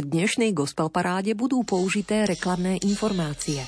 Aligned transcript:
V 0.00 0.08
dnešnej 0.08 0.56
gospel 0.56 0.88
paráde 0.88 1.36
budú 1.36 1.60
použité 1.60 2.24
reklamné 2.24 2.80
informácie. 2.88 3.60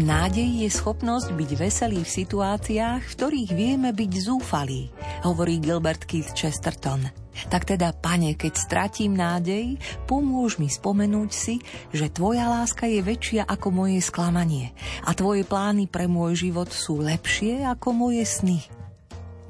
Nádej 0.00 0.64
je 0.64 0.68
schopnosť 0.72 1.28
byť 1.36 1.50
veselý 1.60 2.00
v 2.00 2.14
situáciách, 2.24 3.04
v 3.04 3.12
ktorých 3.12 3.50
vieme 3.52 3.92
byť 3.92 4.12
zúfalí, 4.16 4.88
hovorí 5.28 5.60
Gilbert 5.60 6.08
Keith 6.08 6.32
Chesterton. 6.32 7.21
Tak 7.48 7.68
teda, 7.68 7.96
pane, 7.96 8.36
keď 8.36 8.52
stratím 8.56 9.16
nádej, 9.16 9.80
pomôž 10.04 10.60
mi 10.60 10.68
spomenúť 10.68 11.30
si, 11.32 11.60
že 11.90 12.12
tvoja 12.12 12.48
láska 12.48 12.84
je 12.84 13.00
väčšia 13.00 13.48
ako 13.48 13.72
moje 13.72 13.98
sklamanie 14.04 14.76
a 15.04 15.16
tvoje 15.16 15.42
plány 15.48 15.88
pre 15.88 16.08
môj 16.08 16.48
život 16.48 16.68
sú 16.68 17.00
lepšie 17.00 17.64
ako 17.64 17.92
moje 17.96 18.24
sny. 18.28 18.60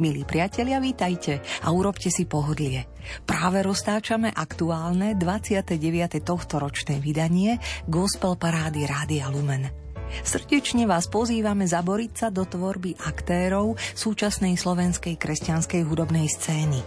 Milí 0.01 0.25
priatelia, 0.25 0.81
vítajte 0.81 1.45
a 1.63 1.69
urobte 1.71 2.09
si 2.09 2.25
pohodlie. 2.25 2.89
Práve 3.29 3.61
roztáčame 3.61 4.33
aktuálne 4.33 5.15
29. 5.15 5.77
tohto 6.25 6.59
ročné 6.59 6.97
vydanie 6.99 7.61
Gospel 7.87 8.41
Parády 8.41 8.89
Rádia 8.89 9.29
Lumen. 9.29 9.82
Srdečne 10.21 10.85
vás 10.85 11.09
pozývame 11.09 11.65
zaboriť 11.65 12.13
sa 12.13 12.29
do 12.29 12.45
tvorby 12.45 13.01
aktérov 13.01 13.81
súčasnej 13.97 14.61
slovenskej 14.61 15.17
kresťanskej 15.17 15.83
hudobnej 15.89 16.29
scény. 16.29 16.85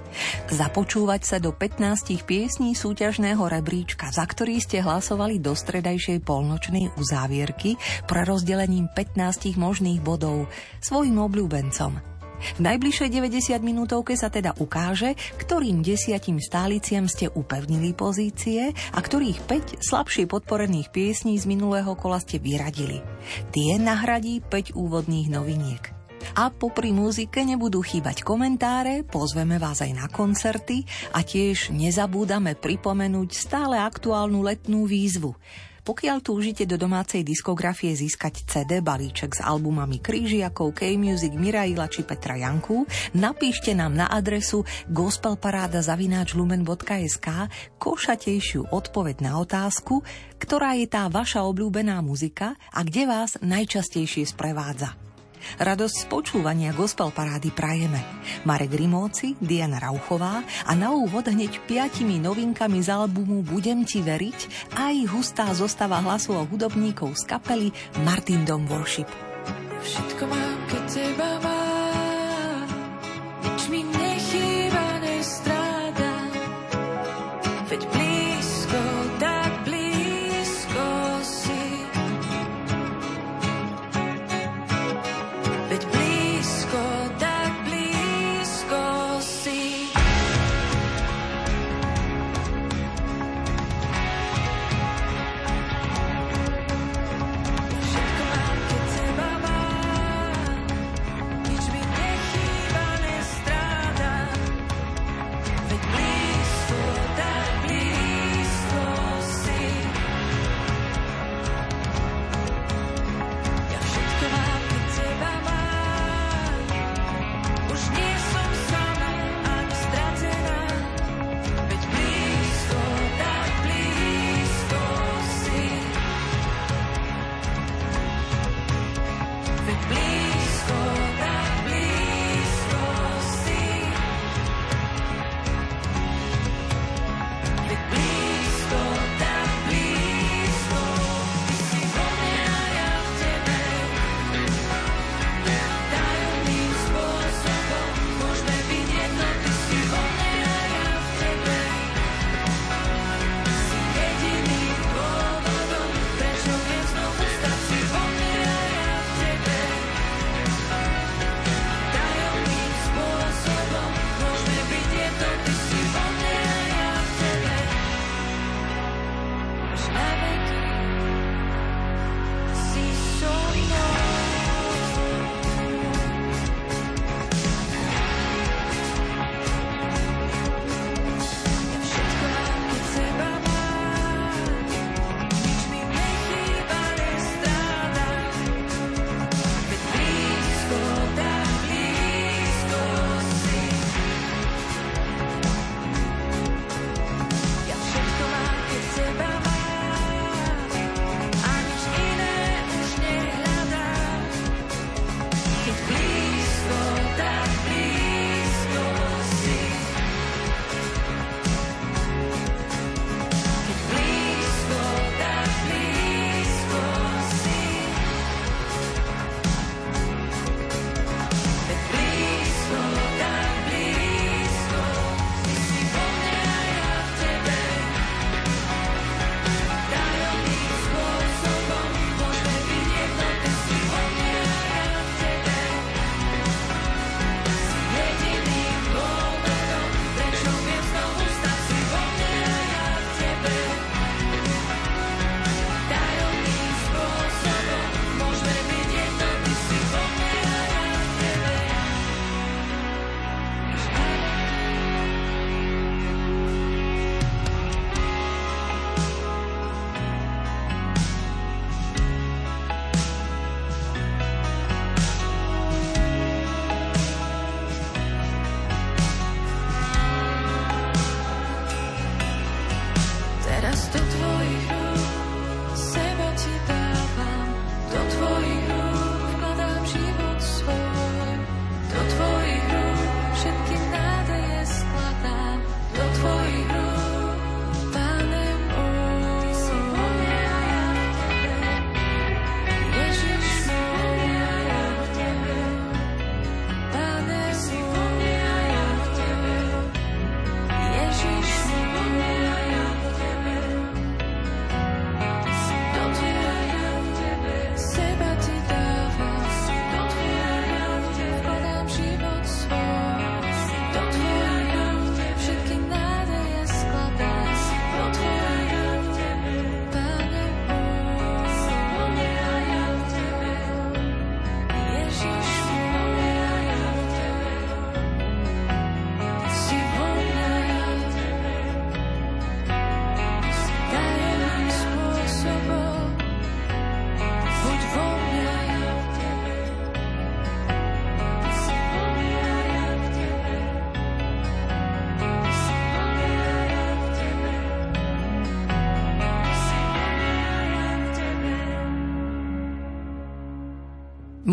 Započúvať 0.53 1.21
sa 1.25 1.37
do 1.41 1.49
15 1.49 2.21
piesní 2.23 2.77
súťažného 2.77 3.41
rebríčka, 3.41 4.13
za 4.13 4.29
ktorý 4.29 4.61
ste 4.61 4.85
hlasovali 4.85 5.41
do 5.41 5.57
stredajšej 5.57 6.21
polnočnej 6.21 6.93
uzávierky 6.95 7.75
pre 8.05 8.21
rozdelením 8.23 8.85
15 8.93 9.57
možných 9.57 9.99
bodov 10.05 10.45
svojim 10.79 11.17
obľúbencom. 11.17 12.14
V 12.55 12.61
najbližšej 12.61 13.09
90 13.11 13.59
minútovke 13.63 14.13
sa 14.15 14.31
teda 14.31 14.55
ukáže, 14.59 15.15
ktorým 15.39 15.81
desiatim 15.81 16.39
stáliciam 16.39 17.07
ste 17.07 17.31
upevnili 17.31 17.95
pozície 17.95 18.71
a 18.71 18.99
ktorých 18.99 19.39
5 19.47 19.81
slabšie 19.81 20.27
podporených 20.27 20.91
piesní 20.91 21.35
z 21.39 21.45
minulého 21.47 21.93
kola 21.97 22.19
ste 22.19 22.37
vyradili. 22.39 23.01
Tie 23.51 23.75
nahradí 23.81 24.43
5 24.43 24.75
úvodných 24.75 25.27
noviniek. 25.31 25.95
A 26.33 26.49
popri 26.49 26.89
muzike 26.89 27.45
nebudú 27.45 27.85
chýbať 27.85 28.25
komentáre, 28.25 29.05
pozveme 29.05 29.61
vás 29.61 29.85
aj 29.85 29.91
na 29.93 30.07
koncerty 30.09 30.81
a 31.13 31.21
tiež 31.21 31.69
nezabúdame 31.69 32.57
pripomenúť 32.57 33.29
stále 33.29 33.77
aktuálnu 33.77 34.41
letnú 34.41 34.89
výzvu. 34.89 35.37
Pokiaľ 35.85 36.17
túžite 36.25 36.65
do 36.65 36.81
domácej 36.81 37.21
diskografie 37.21 37.93
získať 37.93 38.41
CD 38.49 38.81
balíček 38.81 39.37
s 39.37 39.45
albumami 39.45 40.01
Krížiakov, 40.01 40.73
K-Music, 40.73 41.37
Miraila 41.37 41.85
či 41.85 42.01
Petra 42.01 42.41
Janku, 42.41 42.89
napíšte 43.13 43.77
nám 43.77 43.93
na 43.93 44.09
adresu 44.09 44.65
gospelparáda.lumen.sk 44.89 47.27
košatejšiu 47.77 48.73
odpoveď 48.73 49.29
na 49.29 49.37
otázku, 49.37 50.01
ktorá 50.41 50.73
je 50.73 50.89
tá 50.89 51.05
vaša 51.05 51.45
obľúbená 51.45 52.01
muzika 52.01 52.57
a 52.73 52.81
kde 52.81 53.05
vás 53.05 53.37
najčastejšie 53.45 54.25
sprevádza. 54.25 55.04
Radosť 55.61 55.95
z 55.95 56.05
počúvania 56.09 56.71
gospel 56.75 57.09
parády 57.11 57.51
prajeme. 57.53 58.01
Marek 58.43 58.73
Rimóci, 58.75 59.37
Diana 59.37 59.81
Rauchová 59.81 60.41
a 60.45 60.71
na 60.73 60.93
úvod 60.93 61.27
hneď 61.27 61.63
piatimi 61.65 62.21
novinkami 62.21 62.79
z 62.81 62.89
albumu 62.93 63.45
Budem 63.45 63.85
ti 63.87 64.01
veriť 64.01 64.73
aj 64.77 64.95
hustá 65.11 65.49
zostava 65.55 66.01
hlasov 66.01 66.49
hudobníkov 66.49 67.17
z 67.17 67.23
kapely 67.29 67.69
Martin 68.03 68.43
Dom 68.43 68.65
Worship. 68.69 69.07
Všetko 69.85 70.23
mám, 70.25 70.57
keď 70.65 70.83
teba 70.89 71.29
mám, 71.45 72.67
nič 73.45 73.61
mi 73.69 73.81
nechýba, 73.85 74.04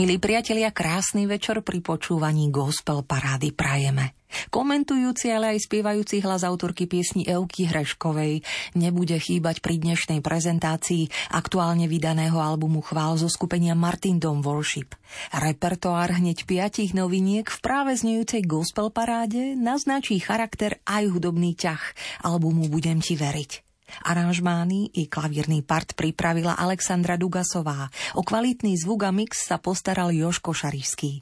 Milí 0.02 0.18
priatelia, 0.18 0.74
krásny 0.74 1.30
večer 1.30 1.62
pri 1.62 1.78
počúvaní 1.78 2.50
gospel 2.50 3.06
parády 3.06 3.54
prajeme. 3.54 4.18
Komentujúci, 4.50 5.30
ale 5.30 5.54
aj 5.54 5.70
spievajúci 5.70 6.18
hlas 6.26 6.42
autorky 6.42 6.90
piesni 6.90 7.22
Euky 7.22 7.70
Hreškovej 7.70 8.42
nebude 8.74 9.14
chýbať 9.22 9.62
pri 9.62 9.78
dnešnej 9.78 10.18
prezentácii 10.18 11.06
aktuálne 11.30 11.86
vydaného 11.86 12.34
albumu 12.34 12.82
chvál 12.82 13.14
zo 13.14 13.30
skupenia 13.30 13.78
Martin 13.78 14.18
Dom 14.18 14.42
Worship. 14.42 14.98
Repertoár 15.30 16.18
hneď 16.18 16.50
piatich 16.50 16.98
noviniek 16.98 17.46
v 17.46 17.58
práve 17.62 17.94
znejúcej 17.94 18.42
gospel 18.42 18.90
paráde 18.90 19.54
naznačí 19.54 20.18
charakter 20.18 20.82
aj 20.82 21.14
hudobný 21.14 21.54
ťah 21.54 21.78
albumu 22.26 22.66
Budem 22.66 22.98
ti 22.98 23.14
veriť. 23.14 23.71
Aranžmány 24.00 24.96
i 24.96 25.06
klavírny 25.06 25.60
part 25.60 25.92
pripravila 25.92 26.56
Alexandra 26.56 27.20
Dugasová. 27.20 27.92
O 28.16 28.24
kvalitný 28.24 28.80
zvuk 28.80 29.04
a 29.04 29.12
mix 29.12 29.44
sa 29.44 29.60
postaral 29.60 30.08
Joško 30.16 30.56
Šarišský. 30.56 31.12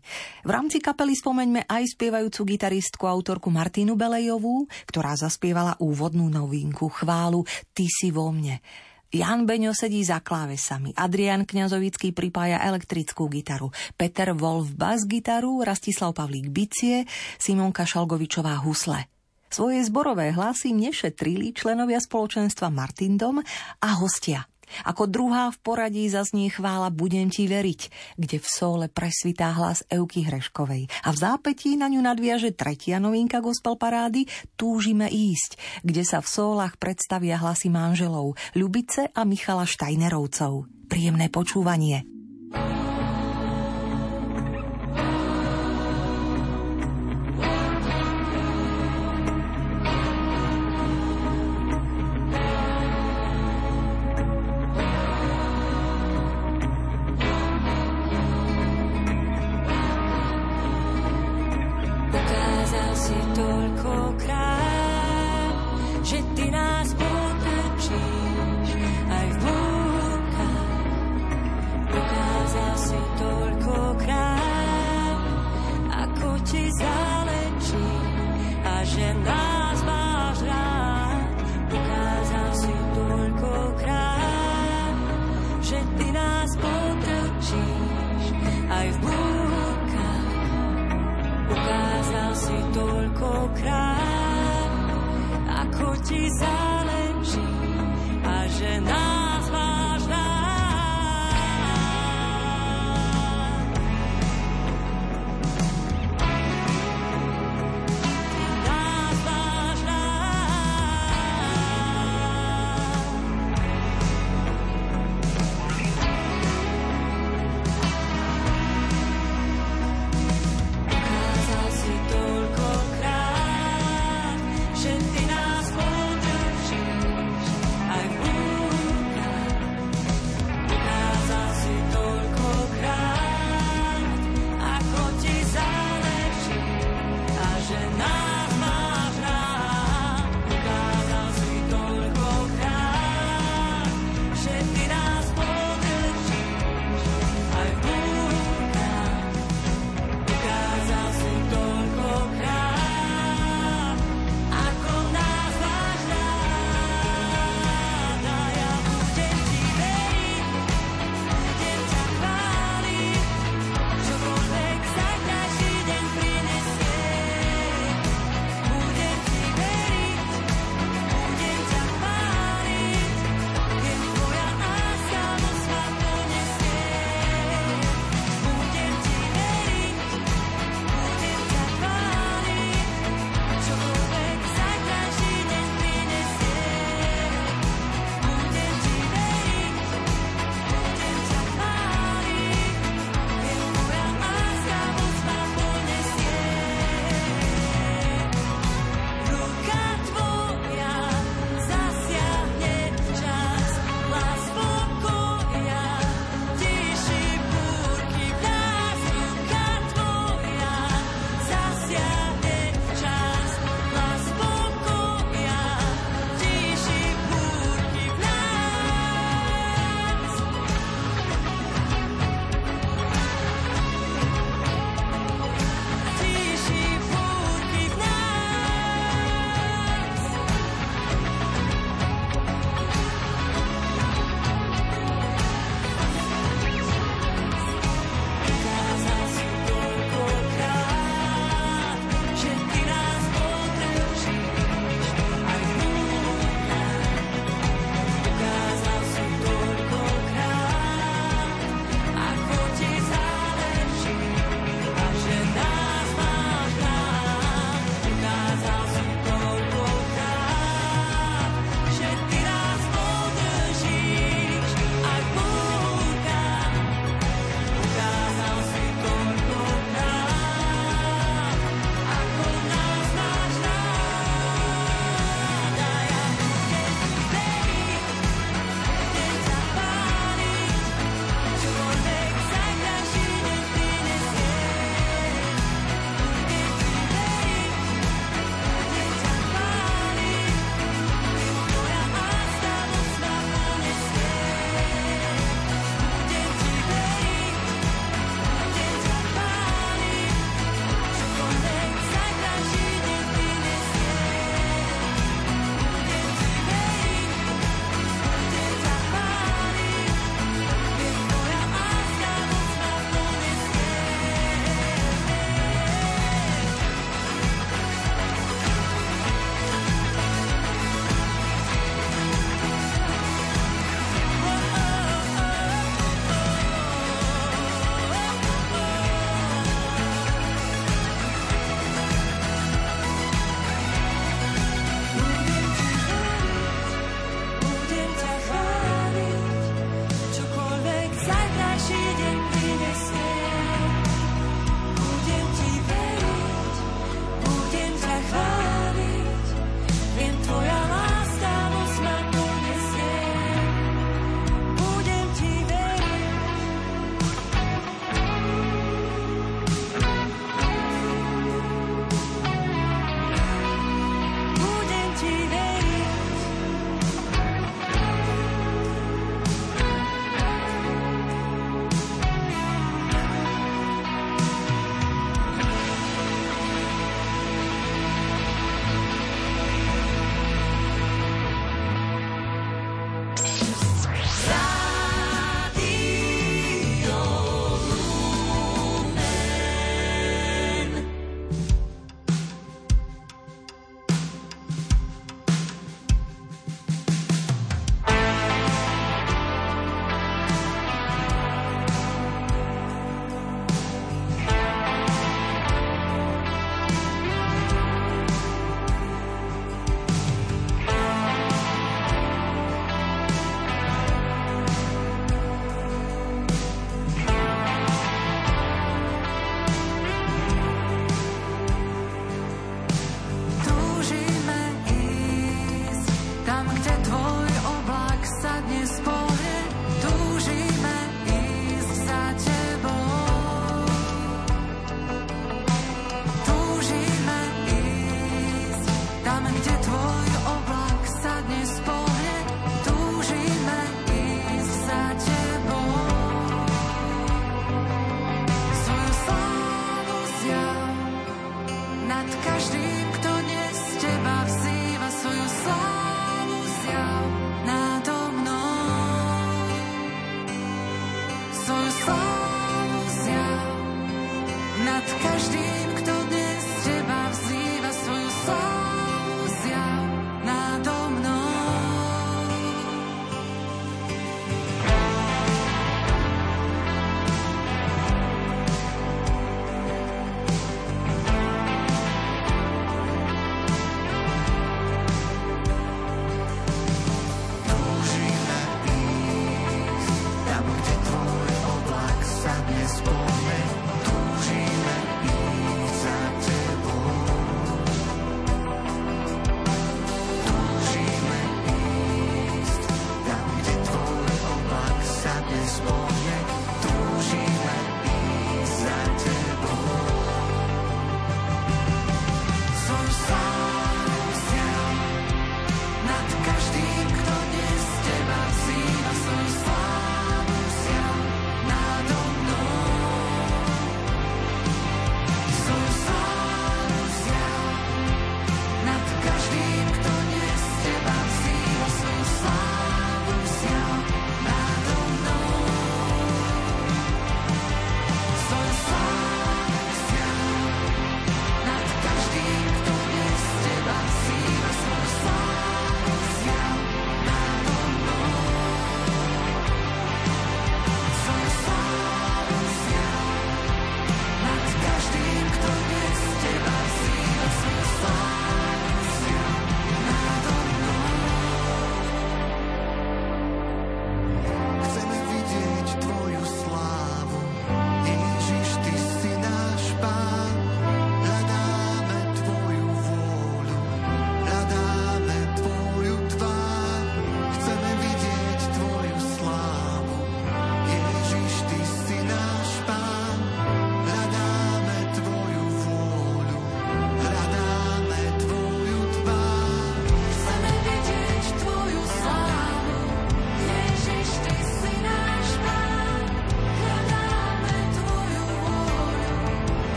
V 0.47 0.51
rámci 0.51 0.79
kapely 0.79 1.19
spomeňme 1.19 1.67
aj 1.67 1.99
spievajúcu 1.99 2.55
gitaristku 2.55 3.11
autorku 3.11 3.51
Martinu 3.51 3.99
Belejovú, 3.99 4.71
ktorá 4.87 5.19
zaspievala 5.19 5.75
úvodnú 5.83 6.31
novinku 6.31 6.87
chválu 6.87 7.43
Ty 7.75 7.87
si 7.91 8.15
vo 8.15 8.31
mne. 8.31 8.63
Jan 9.11 9.43
Beňo 9.43 9.75
sedí 9.75 10.07
za 10.07 10.23
klávesami, 10.23 10.95
Adrian 10.95 11.43
Kňazovický 11.43 12.15
pripája 12.15 12.63
elektrickú 12.63 13.27
gitaru, 13.27 13.75
Peter 13.99 14.31
Wolf 14.39 14.71
bas 14.79 15.03
gitaru, 15.03 15.67
Rastislav 15.67 16.15
Pavlík 16.15 16.47
bicie, 16.55 17.11
Simonka 17.35 17.83
Šalgovičová 17.83 18.55
husle. 18.63 19.11
Svoje 19.51 19.83
zborové 19.83 20.31
hlasy 20.31 20.71
nešetrili 20.71 21.51
členovia 21.51 21.99
spoločenstva 21.99 22.71
Martindom 22.71 23.43
a 23.83 23.89
hostia. 23.99 24.47
Ako 24.87 25.11
druhá 25.11 25.51
v 25.51 25.59
poradí 25.59 26.07
zaznie 26.07 26.47
chvála 26.47 26.95
Budem 26.95 27.27
ti 27.27 27.51
veriť, 27.51 28.15
kde 28.15 28.39
v 28.39 28.47
sóle 28.47 28.87
presvitá 28.87 29.51
hlas 29.51 29.83
Euky 29.91 30.23
Hreškovej. 30.23 30.87
A 31.03 31.11
v 31.11 31.17
zápetí 31.19 31.75
na 31.75 31.91
ňu 31.91 31.99
nadviaže 31.99 32.55
tretia 32.55 33.03
novinka 33.03 33.43
gospel 33.43 33.75
parády 33.75 34.31
Túžime 34.55 35.11
ísť, 35.11 35.83
kde 35.83 36.07
sa 36.07 36.23
v 36.23 36.31
sólach 36.31 36.79
predstavia 36.79 37.35
hlasy 37.43 37.67
manželov 37.67 38.39
Ľubice 38.55 39.11
a 39.11 39.27
Michala 39.27 39.67
Štajnerovcov. 39.67 40.71
Príjemné 40.87 41.27
počúvanie. 41.27 42.07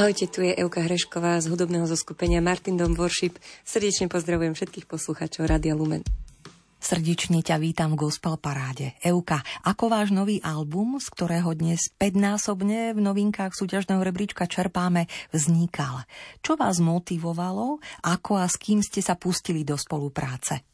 Ahojte, 0.00 0.32
tu 0.32 0.40
je 0.40 0.56
Euka 0.56 0.80
Hrešková 0.80 1.36
z 1.44 1.52
hudobného 1.52 1.84
zoskupenia 1.84 2.40
Martin 2.40 2.72
Dom 2.72 2.96
Worship. 2.96 3.36
Srdečne 3.68 4.08
pozdravujem 4.08 4.56
všetkých 4.56 4.88
poslucháčov 4.88 5.44
Radia 5.44 5.76
Lumen. 5.76 6.00
Srdečne 6.80 7.44
ťa 7.44 7.60
vítam 7.60 7.92
v 7.92 8.08
Gospel 8.08 8.40
Paráde. 8.40 8.96
Euka, 9.04 9.44
ako 9.60 9.92
váš 9.92 10.08
nový 10.08 10.40
album, 10.40 10.96
z 10.96 11.04
ktorého 11.12 11.52
dnes 11.52 11.92
5-násobne 12.00 12.96
v 12.96 13.00
novinkách 13.04 13.52
súťažného 13.52 14.00
rebríčka 14.00 14.48
čerpáme, 14.48 15.04
vznikal? 15.36 16.08
Čo 16.40 16.56
vás 16.56 16.80
motivovalo? 16.80 17.84
Ako 18.00 18.40
a 18.40 18.48
s 18.48 18.56
kým 18.56 18.80
ste 18.80 19.04
sa 19.04 19.20
pustili 19.20 19.68
do 19.68 19.76
spolupráce? 19.76 20.69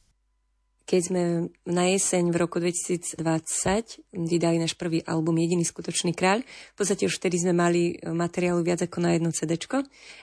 Keď 0.87 1.01
sme 1.03 1.23
na 1.67 1.85
jeseň 1.91 2.31
v 2.31 2.37
roku 2.39 2.63
2020 2.63 3.19
vydali 4.15 4.57
náš 4.63 4.79
prvý 4.79 5.03
album 5.03 5.35
Jediný 5.43 5.67
skutočný 5.67 6.15
kráľ. 6.15 6.47
V 6.47 6.77
podstate 6.79 7.11
už 7.11 7.19
vtedy 7.19 7.43
sme 7.43 7.59
mali 7.59 7.99
materiálu 8.07 8.63
viac 8.63 8.87
ako 8.87 9.03
na 9.03 9.19
jedno 9.19 9.35
CD, 9.35 9.59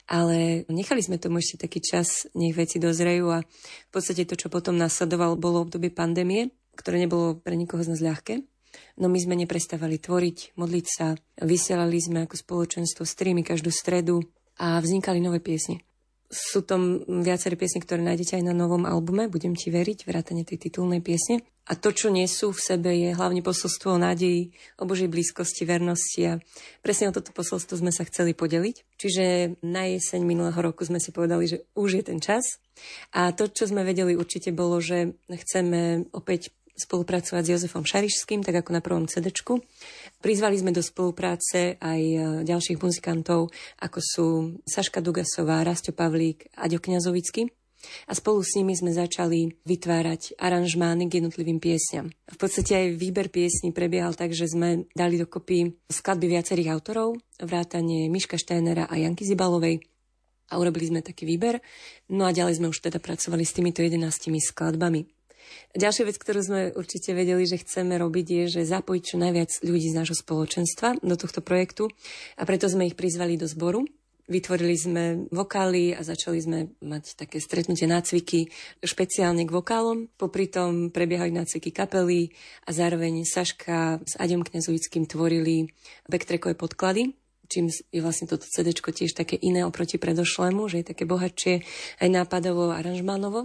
ale 0.08 0.64
nechali 0.72 1.04
sme 1.04 1.20
tomu 1.20 1.44
ešte 1.44 1.68
taký 1.68 1.84
čas, 1.84 2.32
nech 2.32 2.56
veci 2.56 2.80
dozrejú 2.80 3.28
a 3.36 3.44
v 3.44 3.92
podstate 3.92 4.24
to, 4.24 4.40
čo 4.40 4.48
potom 4.48 4.80
nasledovalo, 4.80 5.36
bolo 5.36 5.68
obdobie 5.68 5.92
pandémie, 5.92 6.56
ktoré 6.80 6.96
nebolo 6.96 7.44
pre 7.44 7.60
nikoho 7.60 7.84
z 7.84 7.92
nás 7.92 8.00
ľahké. 8.00 8.40
No 8.98 9.12
my 9.12 9.20
sme 9.20 9.36
neprestávali 9.38 10.00
tvoriť, 10.00 10.58
modliť 10.58 10.86
sa, 10.88 11.14
vysielali 11.44 12.00
sme 12.00 12.26
ako 12.26 12.40
spoločenstvo 12.40 13.04
streamy 13.04 13.44
každú 13.44 13.70
stredu 13.70 14.24
a 14.58 14.80
vznikali 14.80 15.20
nové 15.20 15.44
piesne. 15.44 15.84
Sú 16.34 16.66
tam 16.66 17.06
viaceré 17.06 17.54
piesne, 17.54 17.78
ktoré 17.78 18.02
nájdete 18.02 18.42
aj 18.42 18.44
na 18.50 18.58
novom 18.58 18.90
albume, 18.90 19.30
budem 19.30 19.54
ti 19.54 19.70
veriť, 19.70 20.10
vrátane 20.10 20.42
tej 20.42 20.58
titulnej 20.58 20.98
piesne. 21.06 21.46
A 21.70 21.80
to, 21.80 21.96
čo 21.96 22.12
nesú 22.12 22.52
v 22.52 22.60
sebe, 22.60 22.92
je 22.92 23.16
hlavne 23.16 23.40
posolstvo 23.40 23.96
o 23.96 24.02
nádeji, 24.02 24.52
o 24.82 24.84
Božej 24.84 25.08
blízkosti, 25.08 25.64
vernosti 25.64 26.22
a 26.26 26.34
presne 26.84 27.08
o 27.08 27.16
toto 27.16 27.32
posolstvo 27.32 27.80
sme 27.80 27.94
sa 27.94 28.04
chceli 28.04 28.36
podeliť. 28.36 29.00
Čiže 29.00 29.24
na 29.64 29.88
jeseň 29.88 30.28
minulého 30.28 30.60
roku 30.60 30.84
sme 30.84 31.00
si 31.00 31.16
povedali, 31.16 31.48
že 31.48 31.64
už 31.78 32.02
je 32.02 32.04
ten 32.04 32.20
čas. 32.20 32.60
A 33.16 33.32
to, 33.32 33.48
čo 33.48 33.70
sme 33.70 33.88
vedeli 33.88 34.18
určite 34.18 34.52
bolo, 34.52 34.84
že 34.84 35.16
chceme 35.30 36.10
opäť 36.12 36.52
spolupracovať 36.74 37.44
s 37.46 37.52
Jozefom 37.54 37.86
Šarišským, 37.86 38.42
tak 38.42 38.66
ako 38.66 38.70
na 38.74 38.82
prvom 38.82 39.06
CD. 39.06 39.30
Prizvali 40.24 40.56
sme 40.56 40.72
do 40.72 40.80
spolupráce 40.80 41.76
aj 41.84 42.02
e, 42.02 42.18
ďalších 42.48 42.80
muzikantov, 42.80 43.52
ako 43.84 44.00
sú 44.00 44.28
Saška 44.64 45.04
Dugasová, 45.04 45.60
Rasto 45.68 45.92
Pavlík, 45.92 46.48
Aďo 46.56 46.80
Kňazovický. 46.80 47.52
A 48.08 48.16
spolu 48.16 48.40
s 48.40 48.56
nimi 48.56 48.72
sme 48.72 48.96
začali 48.96 49.52
vytvárať 49.68 50.40
aranžmány 50.40 51.12
k 51.12 51.20
jednotlivým 51.20 51.60
piesňam. 51.60 52.08
V 52.08 52.38
podstate 52.40 52.72
aj 52.72 52.88
výber 52.96 53.28
piesní 53.28 53.76
prebiehal 53.76 54.16
tak, 54.16 54.32
že 54.32 54.48
sme 54.48 54.88
dali 54.96 55.20
dokopy 55.20 55.92
skladby 55.92 56.32
viacerých 56.32 56.72
autorov, 56.72 57.20
vrátane 57.44 58.08
Miška 58.08 58.40
Steinera 58.40 58.88
a 58.88 58.96
Janky 58.96 59.28
Zibalovej, 59.28 59.84
a 60.54 60.62
urobili 60.62 60.88
sme 60.88 61.02
taký 61.02 61.26
výber. 61.26 61.60
No 62.14 62.30
a 62.30 62.36
ďalej 62.36 62.62
sme 62.62 62.70
už 62.70 62.80
teda 62.80 63.02
pracovali 63.02 63.42
s 63.42 63.58
týmito 63.58 63.82
11 63.82 64.06
skladbami. 64.38 65.10
Ďalšia 65.74 66.06
vec, 66.06 66.18
ktorú 66.22 66.40
sme 66.44 66.62
určite 66.78 67.18
vedeli, 67.18 67.50
že 67.50 67.62
chceme 67.62 67.98
robiť, 67.98 68.28
je, 68.30 68.44
že 68.60 68.62
zapojiť 68.70 69.04
čo 69.04 69.16
najviac 69.18 69.52
ľudí 69.66 69.88
z 69.90 69.98
nášho 69.98 70.18
spoločenstva 70.18 71.02
do 71.02 71.16
tohto 71.18 71.42
projektu 71.42 71.90
a 72.38 72.44
preto 72.46 72.70
sme 72.70 72.86
ich 72.90 73.00
prizvali 73.00 73.38
do 73.38 73.50
zboru. 73.50 73.84
Vytvorili 74.24 74.80
sme 74.80 75.04
vokály 75.36 75.92
a 75.92 76.00
začali 76.00 76.40
sme 76.40 76.60
mať 76.80 77.20
také 77.20 77.44
stretnutie 77.44 77.92
nácviky 77.92 78.48
špeciálne 78.80 79.44
k 79.44 79.52
vokálom. 79.52 80.08
Popri 80.16 80.48
tom 80.48 80.96
prebiehali 80.96 81.36
nácviky 81.36 81.76
kapely 81.76 82.32
a 82.64 82.72
zároveň 82.72 83.28
Saška 83.28 84.00
s 84.00 84.16
Aďom 84.16 84.48
Kňazovickým 84.48 85.12
tvorili 85.12 85.68
backtrackové 86.08 86.56
podklady, 86.56 87.12
čím 87.52 87.68
je 87.68 88.00
vlastne 88.00 88.32
toto 88.32 88.48
CD 88.48 88.72
tiež 88.72 89.12
také 89.12 89.36
iné 89.36 89.68
oproti 89.68 90.00
predošlému, 90.00 90.72
že 90.72 90.82
je 90.82 90.90
také 90.96 91.04
bohatšie 91.04 91.60
aj 92.00 92.08
nápadovo, 92.08 92.72
aranžmánovo. 92.72 93.44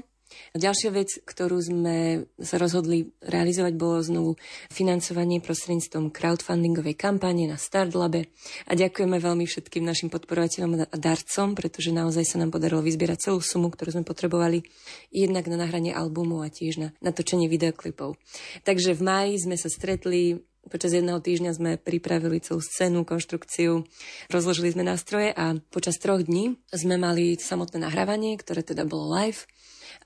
Ďalšia 0.52 0.90
vec, 0.92 1.20
ktorú 1.24 1.58
sme 1.60 2.28
sa 2.40 2.56
rozhodli 2.60 3.12
realizovať, 3.24 3.72
bolo 3.76 4.00
znovu 4.04 4.30
financovanie 4.68 5.40
prostredníctvom 5.40 6.12
crowdfundingovej 6.12 6.94
kampane 6.96 7.48
na 7.48 7.56
Startlabe. 7.56 8.28
A 8.68 8.72
ďakujeme 8.76 9.16
veľmi 9.20 9.44
všetkým 9.48 9.84
našim 9.84 10.08
podporovateľom 10.12 10.88
a 10.88 10.96
darcom, 10.96 11.56
pretože 11.56 11.92
naozaj 11.92 12.24
sa 12.24 12.36
nám 12.40 12.52
podarilo 12.52 12.84
vyzbierať 12.84 13.30
celú 13.30 13.40
sumu, 13.40 13.72
ktorú 13.72 14.00
sme 14.00 14.04
potrebovali 14.04 14.64
jednak 15.12 15.48
na 15.48 15.56
nahranie 15.60 15.92
albumu 15.92 16.44
a 16.44 16.52
tiež 16.52 16.80
na 16.80 16.88
natočenie 17.00 17.48
videoklipov. 17.48 18.20
Takže 18.68 18.96
v 18.96 19.02
máji 19.04 19.34
sme 19.44 19.56
sa 19.56 19.72
stretli 19.72 20.44
Počas 20.68 20.92
jedného 20.92 21.16
týždňa 21.16 21.56
sme 21.56 21.70
pripravili 21.80 22.44
celú 22.44 22.60
scénu, 22.60 23.08
konštrukciu, 23.08 23.88
rozložili 24.28 24.68
sme 24.68 24.84
nástroje 24.84 25.32
a 25.32 25.56
počas 25.72 25.96
troch 25.96 26.20
dní 26.20 26.60
sme 26.68 27.00
mali 27.00 27.40
samotné 27.40 27.88
nahrávanie, 27.88 28.36
ktoré 28.36 28.60
teda 28.60 28.84
bolo 28.84 29.08
live 29.16 29.48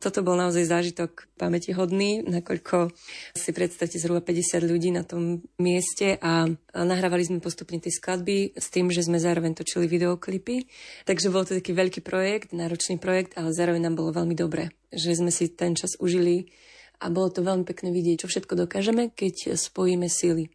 toto 0.03 0.27
bol 0.27 0.35
naozaj 0.35 0.67
zážitok 0.67 1.31
pamätihodný, 1.39 2.27
nakoľko 2.27 2.91
si 3.39 3.51
predstavte 3.55 4.03
zhruba 4.03 4.19
50 4.19 4.67
ľudí 4.67 4.91
na 4.91 5.07
tom 5.07 5.47
mieste 5.63 6.19
a 6.19 6.51
nahrávali 6.75 7.23
sme 7.23 7.39
postupne 7.39 7.79
tie 7.79 7.95
skladby 7.95 8.59
s 8.59 8.67
tým, 8.75 8.91
že 8.91 9.07
sme 9.07 9.23
zároveň 9.23 9.55
točili 9.55 9.87
videoklipy. 9.87 10.67
Takže 11.07 11.31
bol 11.31 11.47
to 11.47 11.55
taký 11.55 11.71
veľký 11.71 12.03
projekt, 12.03 12.51
náročný 12.51 12.99
projekt, 12.99 13.39
ale 13.39 13.55
zároveň 13.55 13.87
nám 13.87 13.95
bolo 13.95 14.11
veľmi 14.11 14.35
dobre, 14.35 14.75
že 14.91 15.15
sme 15.15 15.31
si 15.31 15.47
ten 15.55 15.79
čas 15.79 15.95
užili 16.03 16.51
a 16.99 17.07
bolo 17.07 17.31
to 17.31 17.47
veľmi 17.47 17.63
pekné 17.63 17.95
vidieť, 17.95 18.27
čo 18.27 18.31
všetko 18.31 18.67
dokážeme, 18.67 19.15
keď 19.15 19.55
spojíme 19.55 20.11
síly. 20.11 20.51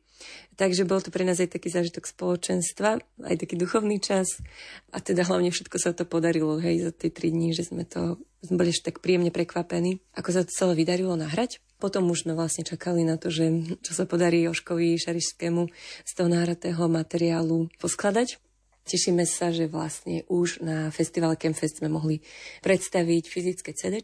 Takže 0.58 0.90
bol 0.90 0.98
to 1.06 1.14
pre 1.14 1.22
nás 1.22 1.38
aj 1.38 1.54
taký 1.54 1.70
zážitok 1.70 2.10
spoločenstva, 2.10 2.98
aj 3.30 3.36
taký 3.38 3.54
duchovný 3.62 4.02
čas 4.02 4.42
a 4.90 4.98
teda 4.98 5.22
hlavne 5.22 5.54
všetko 5.54 5.78
sa 5.78 5.94
to 5.94 6.10
podarilo, 6.10 6.58
hej, 6.58 6.82
za 6.82 6.92
tie 6.92 7.14
tri 7.14 7.30
dní, 7.30 7.54
že 7.54 7.70
sme 7.70 7.86
to, 7.86 8.18
sme 8.42 8.58
boli 8.58 8.74
ešte 8.74 8.90
tak 8.90 9.06
príjemne 9.06 9.30
prekvapení, 9.30 10.02
ako 10.18 10.30
sa 10.34 10.42
to 10.42 10.50
celé 10.50 10.74
vydarilo 10.74 11.14
nahrať. 11.14 11.62
Potom 11.78 12.10
už 12.10 12.26
sme 12.26 12.34
vlastne 12.34 12.66
čakali 12.66 13.06
na 13.06 13.22
to, 13.22 13.30
že 13.30 13.78
čo 13.86 13.94
sa 13.94 14.10
podarí 14.10 14.42
Joškovi 14.50 14.98
Šarišskému 14.98 15.70
z 16.02 16.12
toho 16.18 16.26
náhratého 16.26 16.90
materiálu 16.90 17.70
poskladať. 17.78 18.42
Tešíme 18.88 19.28
sa, 19.28 19.52
že 19.52 19.68
vlastne 19.68 20.24
už 20.32 20.64
na 20.64 20.88
festivale 20.96 21.36
Campfest 21.36 21.84
sme 21.84 21.92
mohli 21.92 22.24
predstaviť 22.64 23.24
fyzické 23.28 23.76
CD, 23.76 24.00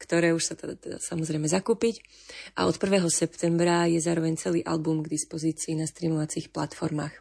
ktoré 0.00 0.32
už 0.32 0.40
sa 0.48 0.54
teda, 0.56 0.80
teda 0.80 0.96
samozrejme 0.96 1.44
zakúpiť. 1.44 2.00
A 2.56 2.64
od 2.64 2.80
1. 2.80 3.04
septembra 3.12 3.84
je 3.84 4.00
zároveň 4.00 4.40
celý 4.40 4.64
album 4.64 5.04
k 5.04 5.12
dispozícii 5.12 5.76
na 5.76 5.84
streamovacích 5.84 6.48
platformách. 6.48 7.20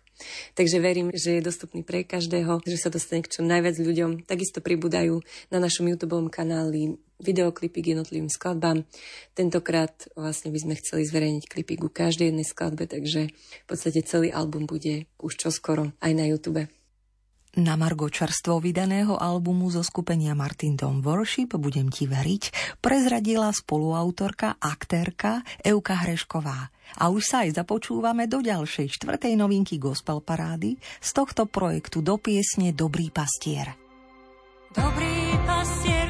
Takže 0.55 0.79
verím, 0.79 1.11
že 1.11 1.41
je 1.41 1.47
dostupný 1.47 1.83
pre 1.83 2.07
každého, 2.07 2.63
že 2.63 2.77
sa 2.79 2.87
dostane 2.87 3.25
k 3.25 3.35
čo 3.35 3.41
najviac 3.43 3.75
ľuďom. 3.83 4.23
Takisto 4.23 4.63
pribúdajú 4.63 5.19
na 5.51 5.59
našom 5.59 5.89
YouTube 5.91 6.15
kanáli 6.31 6.95
videoklipy 7.19 7.83
k 7.83 7.91
jednotlivým 7.97 8.31
skladbám. 8.31 8.87
Tentokrát 9.35 10.07
vlastne 10.15 10.55
by 10.55 10.59
sme 10.59 10.79
chceli 10.79 11.03
zverejniť 11.03 11.43
klipy 11.51 11.75
ku 11.75 11.91
každej 11.91 12.31
jednej 12.31 12.47
skladbe, 12.47 12.87
takže 12.87 13.31
v 13.35 13.65
podstate 13.67 14.07
celý 14.07 14.29
album 14.31 14.69
bude 14.69 15.09
už 15.19 15.35
čoskoro 15.35 15.91
aj 15.99 16.11
na 16.15 16.31
YouTube. 16.31 16.69
Na 17.53 17.77
Margo 17.77 18.09
čerstvo 18.09 18.57
vydaného 18.57 19.13
albumu 19.13 19.69
zo 19.69 19.85
skupenia 19.85 20.33
Martin 20.33 20.73
Dom 20.73 21.05
Worship 21.05 21.53
Budem 21.53 21.93
ti 21.93 22.09
veriť 22.09 22.75
prezradila 22.81 23.53
spoluautorka, 23.53 24.57
aktérka 24.57 25.45
Euka 25.61 25.93
Hrešková. 26.01 26.73
A 26.97 27.13
už 27.13 27.21
sa 27.21 27.45
aj 27.45 27.61
započúvame 27.61 28.25
do 28.25 28.41
ďalšej 28.41 28.97
štvrtej 28.97 29.37
novinky 29.37 29.77
gospel 29.77 30.17
parády 30.25 30.81
z 30.97 31.09
tohto 31.13 31.45
projektu 31.45 32.01
do 32.01 32.17
piesne 32.17 32.73
Dobrý 32.73 33.13
pastier. 33.13 33.77
Dobrý 34.73 35.37
pastier, 35.45 36.09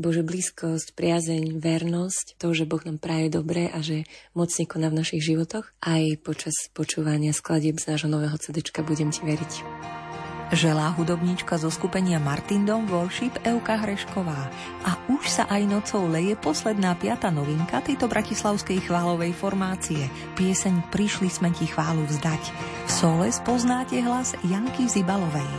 Bože 0.00 0.24
blízkosť, 0.24 0.96
priazeň, 0.96 1.60
vernosť, 1.60 2.40
to, 2.40 2.56
že 2.56 2.64
Boh 2.64 2.80
nám 2.80 2.96
praje 2.96 3.28
dobre 3.28 3.68
a 3.68 3.84
že 3.84 4.08
mocne 4.32 4.64
koná 4.64 4.88
v 4.88 5.04
našich 5.04 5.20
životoch. 5.20 5.68
Aj 5.84 6.02
počas 6.24 6.72
počúvania 6.72 7.36
skladieb 7.36 7.76
z 7.76 7.92
nášho 7.94 8.08
nového 8.08 8.34
CD 8.40 8.64
budem 8.80 9.12
ti 9.12 9.20
veriť. 9.20 9.52
Želá 10.50 10.98
hudobníčka 10.98 11.62
zo 11.62 11.70
skupenia 11.70 12.18
Martin 12.18 12.66
Dom 12.66 12.90
Worship 12.90 13.38
Euka 13.46 13.78
Hrešková. 13.78 14.50
A 14.82 14.98
už 15.06 15.22
sa 15.30 15.46
aj 15.46 15.62
nocou 15.62 16.10
leje 16.10 16.34
posledná 16.34 16.98
piata 16.98 17.30
novinka 17.30 17.78
tejto 17.78 18.10
bratislavskej 18.10 18.82
chválovej 18.82 19.30
formácie. 19.30 20.10
Pieseň 20.34 20.90
Prišli 20.90 21.30
sme 21.30 21.54
ti 21.54 21.70
chválu 21.70 22.02
vzdať. 22.02 22.42
V 22.82 22.90
sole 22.90 23.30
spoznáte 23.30 24.02
hlas 24.02 24.34
Janky 24.42 24.90
Zibalovej. 24.90 25.52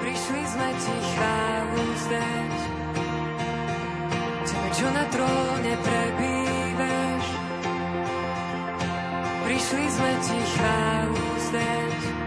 Prišli 0.00 0.42
sme 0.56 0.70
ti 0.72 0.94
chválu 1.12 1.80
vzdať 1.92 2.57
čo 4.72 4.86
na 4.92 5.04
tróne 5.08 5.72
prebývaš 5.80 7.26
Prišli 9.48 9.84
sme 9.88 10.12
ti 10.24 10.38
chválu 10.56 11.22
vzdať 11.40 12.18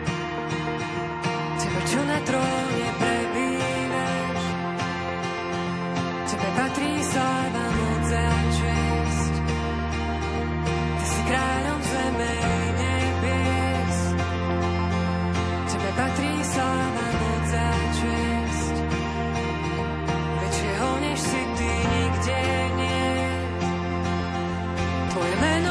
čo 1.91 2.01
na 2.07 2.19
tróne 2.23 2.89
prebývaš. 3.03 4.41
Tebe 6.31 6.49
patrí 6.55 6.91
sláva, 7.03 7.65
moc 7.75 8.09
a 8.15 8.29
čest. 8.55 9.33
Ty 10.95 11.05
si 11.11 11.21
kráľom 11.27 11.79
zeme 11.83 12.33
nebies. 12.79 13.99
Tebe 15.67 15.89
patrí 15.99 16.33
sláva, 16.47 17.07
moc 17.19 17.51
a 17.51 17.71
čest. 17.99 18.75
Väčšieho 20.39 20.89
než 21.03 21.19
si 21.19 21.41
ty 21.59 21.90
Tvoje 25.41 25.53
meno 25.55 25.70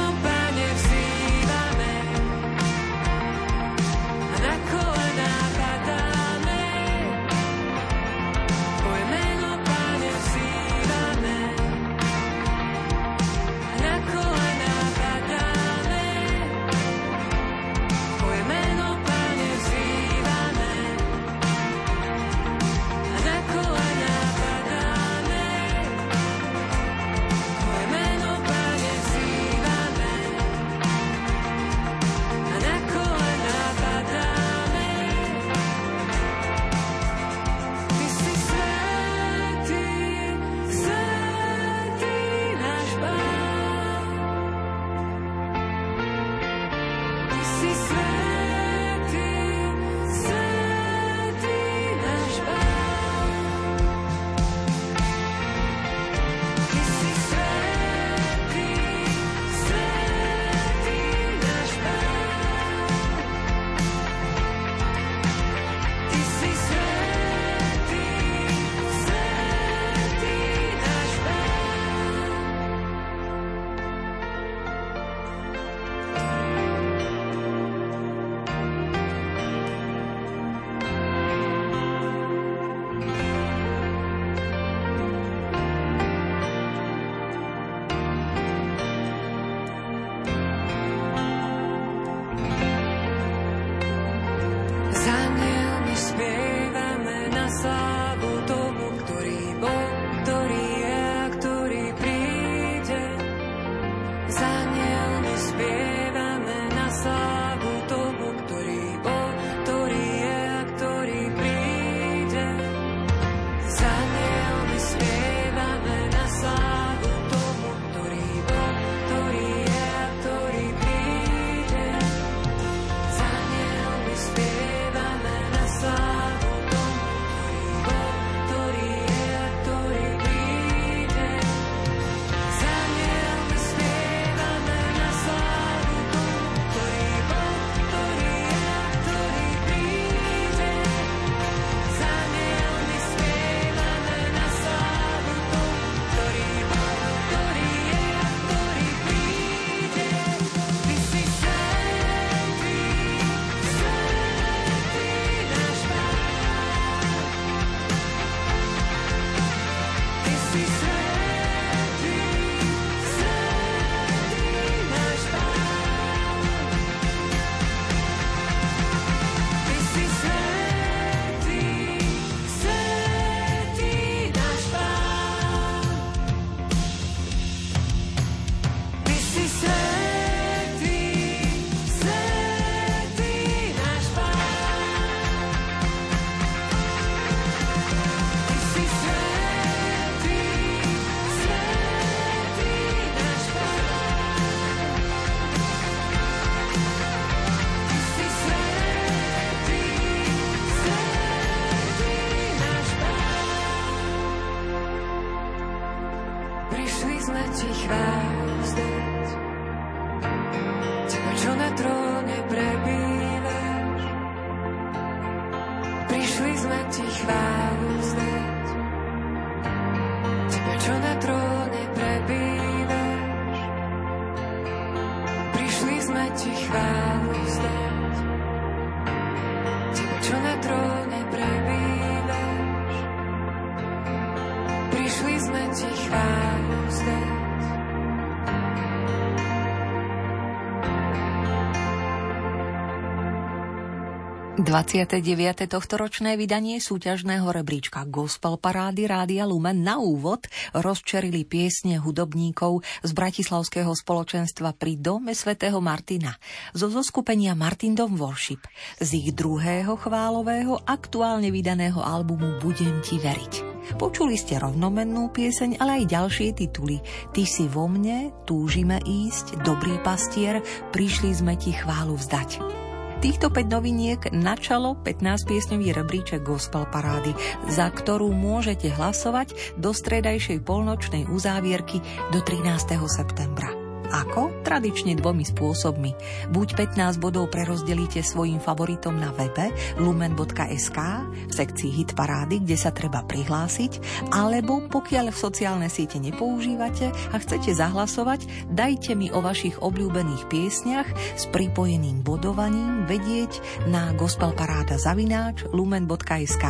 29. 244.61 245.25
tohtoročné 245.73 246.37
vydanie 246.37 246.85
súťažného 246.85 247.49
rebríčka 247.49 248.05
Gospel 248.05 248.61
Parády 248.61 249.09
Rádia 249.09 249.49
Lumen 249.49 249.81
na 249.81 249.97
úvod 249.97 250.45
rozčerili 250.77 251.49
piesne 251.49 251.97
hudobníkov 251.97 252.85
z 253.01 253.11
Bratislavského 253.17 253.89
spoločenstva 253.89 254.77
pri 254.77 255.01
Dome 255.01 255.33
svätého 255.33 255.81
Martina 255.81 256.37
zo 256.77 256.93
zoskupenia 256.93 257.57
Martin 257.57 257.97
Dom 257.97 258.21
Worship 258.21 258.61
z 259.01 259.09
ich 259.17 259.33
druhého 259.33 259.97
chválového 259.97 260.77
aktuálne 260.85 261.49
vydaného 261.49 262.05
albumu 262.05 262.61
Budem 262.61 263.01
ti 263.01 263.17
veriť. 263.17 263.55
Počuli 263.97 264.37
ste 264.37 264.61
rovnomennú 264.61 265.33
pieseň, 265.33 265.81
ale 265.81 266.05
aj 266.05 266.13
ďalšie 266.13 266.49
tituly. 266.53 267.01
Ty 267.33 267.43
si 267.49 267.65
vo 267.65 267.89
mne, 267.89 268.29
túžime 268.45 269.01
ísť, 269.01 269.65
dobrý 269.65 269.97
pastier, 270.05 270.61
prišli 270.93 271.33
sme 271.33 271.57
ti 271.57 271.73
chválu 271.73 272.21
vzdať. 272.21 272.90
Týchto 273.21 273.53
5 273.53 273.69
noviniek 273.69 274.21
načalo 274.33 274.97
15 274.97 275.45
piesňový 275.45 275.93
rebríček 275.93 276.41
Gospel 276.41 276.89
Parády, 276.89 277.37
za 277.69 277.93
ktorú 277.93 278.33
môžete 278.33 278.89
hlasovať 278.89 279.77
do 279.77 279.93
stredajšej 279.93 280.65
polnočnej 280.65 281.29
uzávierky 281.29 282.01
do 282.33 282.41
13. 282.41 282.97
septembra. 283.13 283.80
Ako? 284.11 284.67
Tradične 284.67 285.15
dvomi 285.15 285.47
spôsobmi. 285.47 286.13
Buď 286.51 286.75
15 286.75 287.23
bodov 287.23 287.49
prerozdelíte 287.55 288.21
svojim 288.27 288.59
favoritom 288.59 289.15
na 289.15 289.31
webe 289.31 289.71
lumen.sk 290.03 290.99
v 291.47 291.53
sekcii 291.53 291.91
Hit 291.95 292.11
Parády, 292.19 292.63
kde 292.63 292.77
sa 292.77 292.91
treba 292.91 293.23
prihlásiť, 293.23 294.03
alebo 294.35 294.83
pokiaľ 294.91 295.31
v 295.31 295.39
sociálne 295.39 295.89
siete 295.89 296.19
nepoužívate 296.19 297.11
a 297.11 297.37
chcete 297.39 297.71
zahlasovať, 297.71 298.71
dajte 298.71 299.15
mi 299.15 299.31
o 299.31 299.39
vašich 299.39 299.79
obľúbených 299.79 300.51
piesniach 300.51 301.09
s 301.39 301.47
pripojeným 301.51 302.23
bodovaním 302.27 303.07
vedieť 303.07 303.87
na 303.87 304.11
gospelparáda 304.15 304.99
zavináč 304.99 305.67
lumen.sk. 305.71 306.65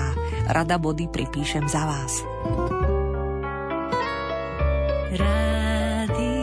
Rada 0.49 0.76
body 0.76 1.09
pripíšem 1.09 1.64
za 1.66 1.82
vás. 1.88 2.12
Rád 5.11 6.39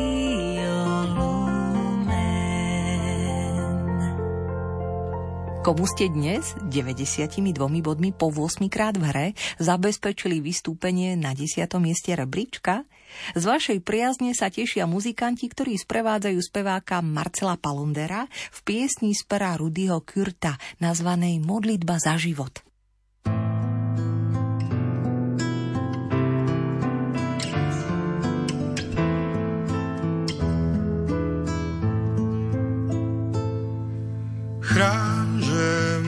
Komu 5.67 5.83
ste 5.83 6.07
dnes 6.07 6.55
92 6.71 7.43
bodmi 7.83 8.15
po 8.15 8.31
8 8.31 8.71
krát 8.71 8.95
v 8.95 9.03
hre 9.11 9.27
zabezpečili 9.59 10.39
vystúpenie 10.39 11.19
na 11.19 11.35
10. 11.35 11.67
mieste 11.83 12.15
rebríčka? 12.15 12.87
Z 13.35 13.43
vašej 13.43 13.83
priazne 13.83 14.31
sa 14.31 14.47
tešia 14.47 14.87
muzikanti, 14.87 15.43
ktorí 15.51 15.75
sprevádzajú 15.75 16.39
speváka 16.39 17.03
Marcela 17.03 17.59
Palondera 17.59 18.31
v 18.31 18.59
piesni 18.63 19.11
z 19.11 19.27
pera 19.27 19.59
Rudyho 19.59 19.99
Kürta 20.07 20.55
nazvanej 20.79 21.43
Modlitba 21.43 21.99
za 21.99 22.15
život. 22.15 22.63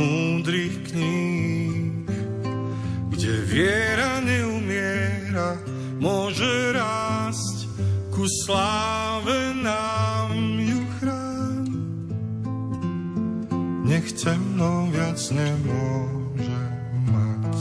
múdrych 0.00 0.76
kníh, 0.88 2.08
kde 3.12 3.32
viera 3.44 4.24
neumiera, 4.24 5.60
môže 6.00 6.72
rásť 6.72 7.68
ku 8.08 8.24
sláve 8.24 9.52
nám 9.60 10.32
ju 10.56 10.80
chrán. 10.96 11.68
Nech 13.84 14.08
temno 14.16 14.88
viac 14.88 15.20
nemôže 15.36 16.62
mať. 17.12 17.60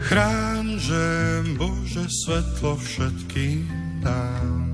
Chráň, 0.00 0.59
že 0.80 1.04
Bože, 1.60 2.08
svetlo 2.08 2.72
všetkým 2.80 3.68
dám. 4.00 4.72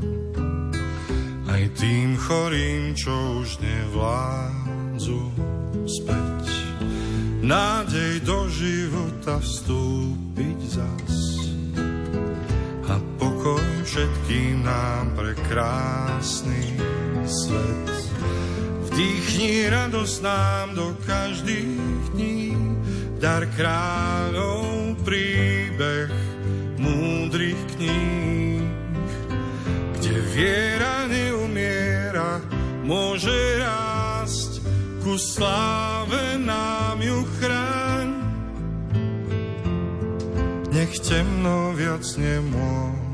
Aj 1.51 1.63
tým 1.75 2.15
chorým, 2.15 2.95
čo 2.95 3.43
už 3.43 3.59
nevládzu 3.59 5.23
späť. 5.91 6.47
Nádej 7.43 8.23
do 8.23 8.47
života 8.47 9.43
vstúpiť 9.43 10.59
zas. 10.79 11.15
A 12.87 12.95
pokoj 13.19 13.67
všetkým 13.83 14.63
nám 14.63 15.11
pre 15.19 15.35
krásny 15.51 16.79
svet. 17.27 17.91
Vdýchni 18.91 19.67
radosť 19.75 20.17
nám 20.23 20.67
do 20.79 20.95
každých 21.03 22.15
dní, 22.15 22.55
dar 23.19 23.43
kráľov 23.59 24.87
príbeh 25.77 26.09
múdrych 26.81 27.61
kníh, 27.77 28.65
kde 30.01 30.15
viera 30.33 31.05
neumiera, 31.05 32.41
môže 32.81 33.61
rásť, 33.61 34.65
ku 35.05 35.21
sláve 35.21 36.41
nám 36.41 36.97
ju 37.05 37.21
chráň. 37.37 38.09
Nech 40.73 40.97
temno 41.05 41.77
viac 41.77 42.09
nemôže 42.17 43.06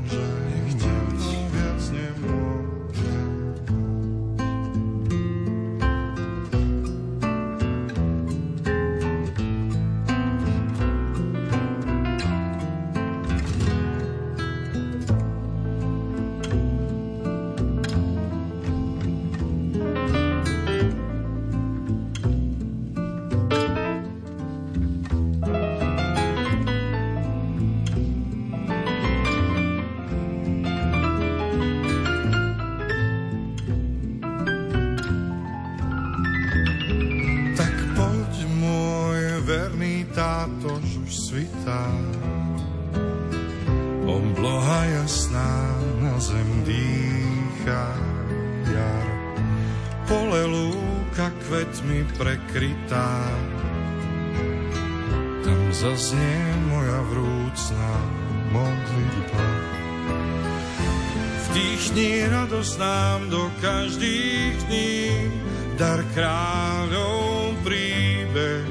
skrytá. 52.53 53.17
Tam 55.41 55.61
zaznie 55.73 56.37
moja 56.69 57.01
vrúcná 57.09 57.93
modlitba. 58.53 59.45
Vdýchni 61.49 62.29
radosť 62.29 62.73
nám 62.77 63.19
do 63.33 63.49
každých 63.57 64.69
dní, 64.69 65.01
dar 65.81 66.05
kráľov 66.13 67.57
príbeh 67.65 68.69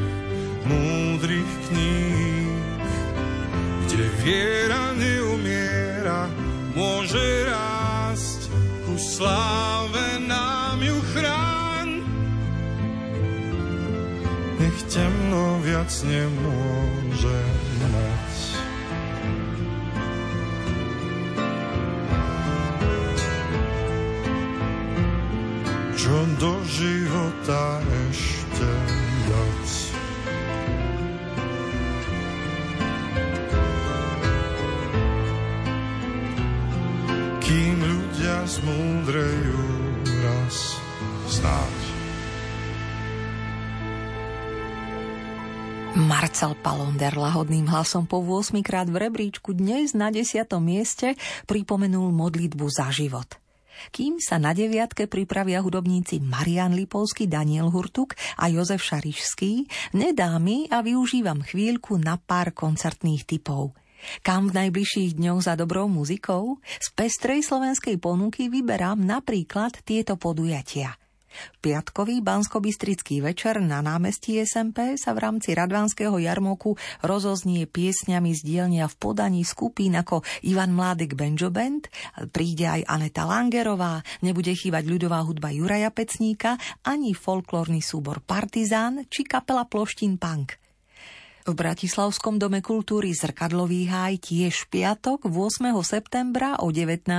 múdrych 0.62 1.52
kníh, 1.66 2.54
kde 3.90 4.06
vie 4.22 4.61
viac 15.82 15.98
nemôže 16.06 17.40
mať. 17.90 18.34
Čo 25.98 26.18
do 26.38 26.54
života 26.70 27.82
ešte 27.82 28.70
dať. 29.26 29.70
kým 37.42 37.74
ľudia 37.82 38.38
zmúdrejú 38.46 39.41
Marcel 46.42 46.58
Palonder 46.58 47.14
lahodným 47.14 47.70
hlasom 47.70 48.02
po 48.02 48.18
8 48.18 48.66
krát 48.66 48.90
v 48.90 49.06
rebríčku 49.06 49.54
dnes 49.54 49.94
na 49.94 50.10
10. 50.10 50.42
mieste 50.58 51.14
pripomenul 51.46 52.10
modlitbu 52.10 52.66
za 52.66 52.90
život. 52.90 53.38
Kým 53.94 54.18
sa 54.18 54.42
na 54.42 54.50
deviatke 54.50 55.06
pripravia 55.06 55.62
hudobníci 55.62 56.18
Marian 56.18 56.74
Lipovský, 56.74 57.30
Daniel 57.30 57.70
Hurtuk 57.70 58.18
a 58.42 58.50
Jozef 58.50 58.82
Šarišský, 58.82 59.70
nedá 59.94 60.34
mi 60.42 60.66
a 60.66 60.82
využívam 60.82 61.46
chvíľku 61.46 61.94
na 62.02 62.18
pár 62.18 62.50
koncertných 62.50 63.22
typov– 63.22 63.70
kam 64.26 64.50
v 64.50 64.66
najbližších 64.66 65.14
dňoch 65.14 65.46
za 65.46 65.54
dobrou 65.54 65.86
muzikou? 65.86 66.58
Z 66.82 66.90
pestrej 66.98 67.46
slovenskej 67.46 68.02
ponuky 68.02 68.50
vyberám 68.50 68.98
napríklad 68.98 69.78
tieto 69.86 70.18
podujatia. 70.18 70.98
Piatkový 71.60 72.20
banskobistrický 72.24 73.22
večer 73.22 73.60
na 73.62 73.84
námestí 73.84 74.40
SMP 74.42 74.96
sa 74.98 75.14
v 75.14 75.28
rámci 75.28 75.52
Radvánskeho 75.52 76.18
jarmoku 76.18 76.74
rozoznie 77.04 77.68
piesňami 77.70 78.32
z 78.34 78.40
dielnia 78.42 78.86
v 78.90 78.98
podaní 78.98 79.42
skupín 79.46 79.94
ako 79.98 80.24
Ivan 80.46 80.74
Mládek 80.74 81.14
Benjo 81.14 81.52
Band, 81.52 81.86
príde 82.32 82.66
aj 82.66 82.88
Aneta 82.88 83.28
Langerová, 83.28 84.00
nebude 84.24 84.56
chýbať 84.56 84.88
ľudová 84.88 85.22
hudba 85.22 85.54
Juraja 85.54 85.92
Pecníka, 85.92 86.56
ani 86.82 87.14
folklórny 87.14 87.84
súbor 87.84 88.24
Partizán 88.24 89.04
či 89.06 89.28
kapela 89.28 89.68
Ploštín 89.68 90.16
Punk. 90.16 90.62
V 91.42 91.58
Bratislavskom 91.58 92.38
dome 92.38 92.62
kultúry 92.62 93.10
Zrkadlový 93.18 93.90
háj 93.90 94.22
tiež 94.22 94.70
piatok 94.70 95.26
8. 95.26 95.74
septembra 95.82 96.54
o 96.62 96.70
19. 96.70 97.10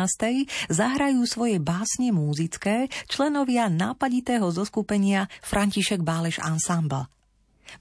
zahrajú 0.71 1.27
svoje 1.27 1.59
básne 1.59 2.15
múzické 2.15 2.87
členovia 3.11 3.67
nápaditého 3.67 4.47
zoskupenia 4.47 5.27
František 5.43 6.07
Báleš 6.07 6.39
Ensemble. 6.39 7.11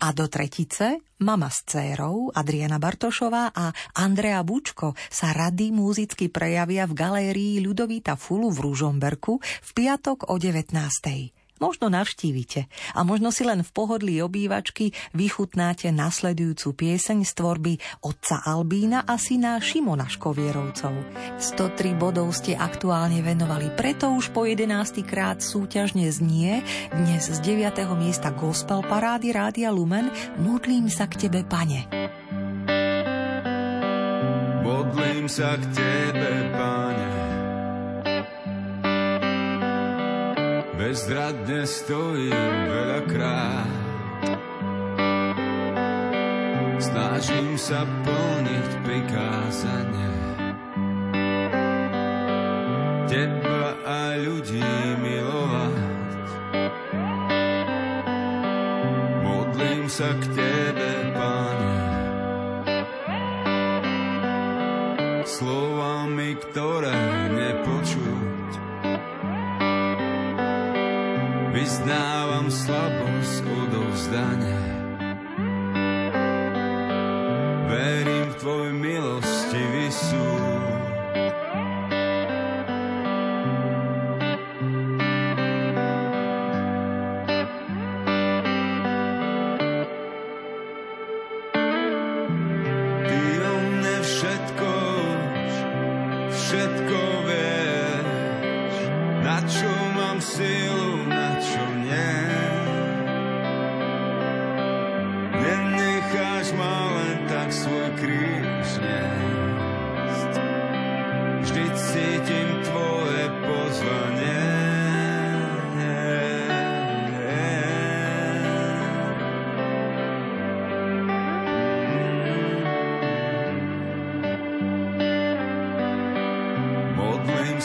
A 0.02 0.10
do 0.10 0.26
tretice 0.26 0.98
mama 1.22 1.46
s 1.46 1.62
cérou 1.62 2.34
Adriana 2.34 2.82
Bartošová 2.82 3.54
a 3.54 3.70
Andrea 4.02 4.42
Bučko 4.42 4.98
sa 5.14 5.30
rady 5.30 5.70
múzicky 5.70 6.26
prejavia 6.26 6.90
v 6.90 6.98
galérii 6.98 7.62
Ľudovíta 7.62 8.18
Fulu 8.18 8.50
v 8.50 8.66
Ružomberku 8.66 9.38
v 9.38 9.70
piatok 9.78 10.26
o 10.26 10.34
19 10.42 11.41
možno 11.62 11.86
navštívite 11.86 12.66
a 12.98 13.06
možno 13.06 13.30
si 13.30 13.46
len 13.46 13.62
v 13.62 13.70
pohodlí 13.70 14.18
obývačky 14.18 14.90
vychutnáte 15.14 15.94
nasledujúcu 15.94 16.74
pieseň 16.74 17.22
z 17.22 17.32
tvorby 17.38 17.78
otca 18.02 18.42
Albína 18.42 19.06
a 19.06 19.14
syna 19.14 19.62
Šimona 19.62 20.10
Škovierovcov. 20.10 20.90
103 21.38 21.94
bodov 21.94 22.34
ste 22.34 22.58
aktuálne 22.58 23.22
venovali, 23.22 23.70
preto 23.78 24.10
už 24.10 24.34
po 24.34 24.42
11. 24.42 25.06
krát 25.06 25.38
súťažne 25.38 26.10
znie 26.10 26.66
dnes 26.90 27.30
z 27.30 27.38
9. 27.38 27.86
miesta 27.94 28.34
Gospel 28.34 28.82
Parády 28.82 29.30
Rádia 29.30 29.70
Lumen 29.70 30.10
Modlím 30.42 30.90
sa 30.90 31.06
k 31.06 31.28
Tebe, 31.28 31.46
Pane. 31.46 31.86
Modlím 34.66 35.30
sa 35.30 35.54
k 35.54 35.64
Tebe, 35.70 36.32
Pane 36.50 37.21
bezradne 40.82 41.62
stojím 41.62 42.50
veľakrát. 42.66 43.70
Snažím 46.82 47.54
sa 47.54 47.86
plniť 47.86 48.70
prikázanie. 48.82 50.14
Teba 53.06 53.78
a 53.86 54.18
ľudí 54.18 54.74
milovať. 54.98 56.26
Modlím 59.22 59.86
sa 59.86 60.10
k 60.18 60.22
Tebe, 60.34 60.90
Pane. 61.14 61.78
Slovami, 65.22 66.34
ktoré 66.42 67.21
vyznávam 71.52 72.48
slabosť 72.48 73.44
odovzdania. 73.44 74.64
Verím 77.68 78.28
v 78.32 78.36
Tvoj 78.40 78.68
milostivý 78.72 79.86
súd. 79.92 80.81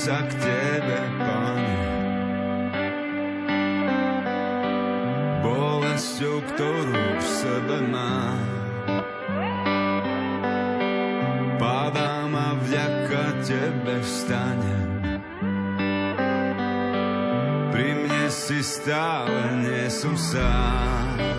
sa 0.08 0.24
k 0.24 0.32
Tebe, 0.39 0.99
Pane. 1.20 1.80
Bolesťou, 5.43 6.39
ktorú 6.47 7.03
v 7.20 7.28
sebe 7.28 7.78
mám, 7.91 8.47
padám 11.60 12.32
a 12.39 12.55
vďaka 12.55 13.24
Tebe 13.43 13.99
vstanem. 13.99 15.20
Pri 17.76 17.89
mne 18.08 18.32
si 18.32 18.64
stále, 18.64 19.60
nie 19.60 19.91
som 19.91 20.16
sám. 20.16 21.37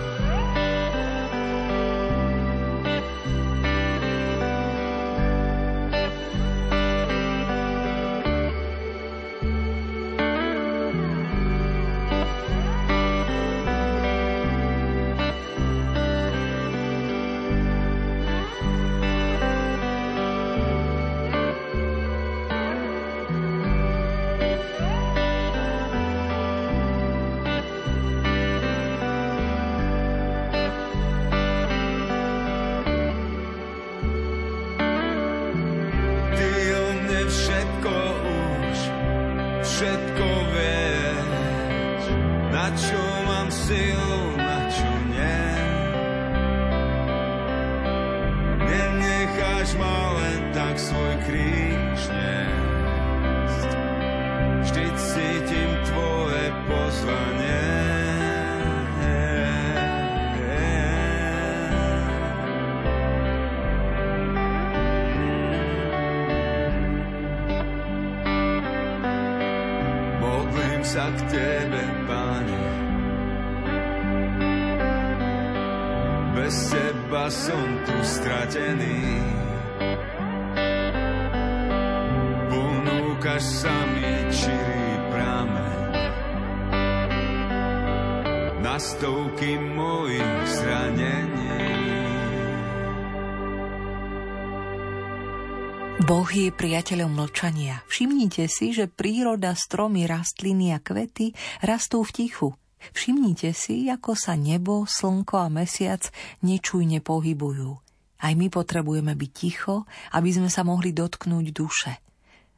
Priateľom 96.89 97.21
mlčania. 97.21 97.85
Všimnite 97.85 98.49
si, 98.49 98.73
že 98.73 98.89
príroda, 98.89 99.53
stromy, 99.53 100.09
rastliny 100.09 100.73
a 100.73 100.81
kvety 100.81 101.37
rastú 101.61 102.01
v 102.01 102.09
tichu. 102.17 102.49
Všimnite 102.97 103.53
si, 103.53 103.85
ako 103.93 104.17
sa 104.17 104.33
nebo, 104.33 104.89
slnko 104.89 105.37
a 105.37 105.53
mesiac 105.53 106.01
nečujne 106.41 106.97
pohybujú. 107.05 107.77
Aj 108.25 108.33
my 108.33 108.49
potrebujeme 108.49 109.13
byť 109.13 109.31
ticho, 109.37 109.85
aby 110.17 110.33
sme 110.33 110.49
sa 110.49 110.65
mohli 110.65 110.89
dotknúť 110.89 111.45
duše. 111.53 111.93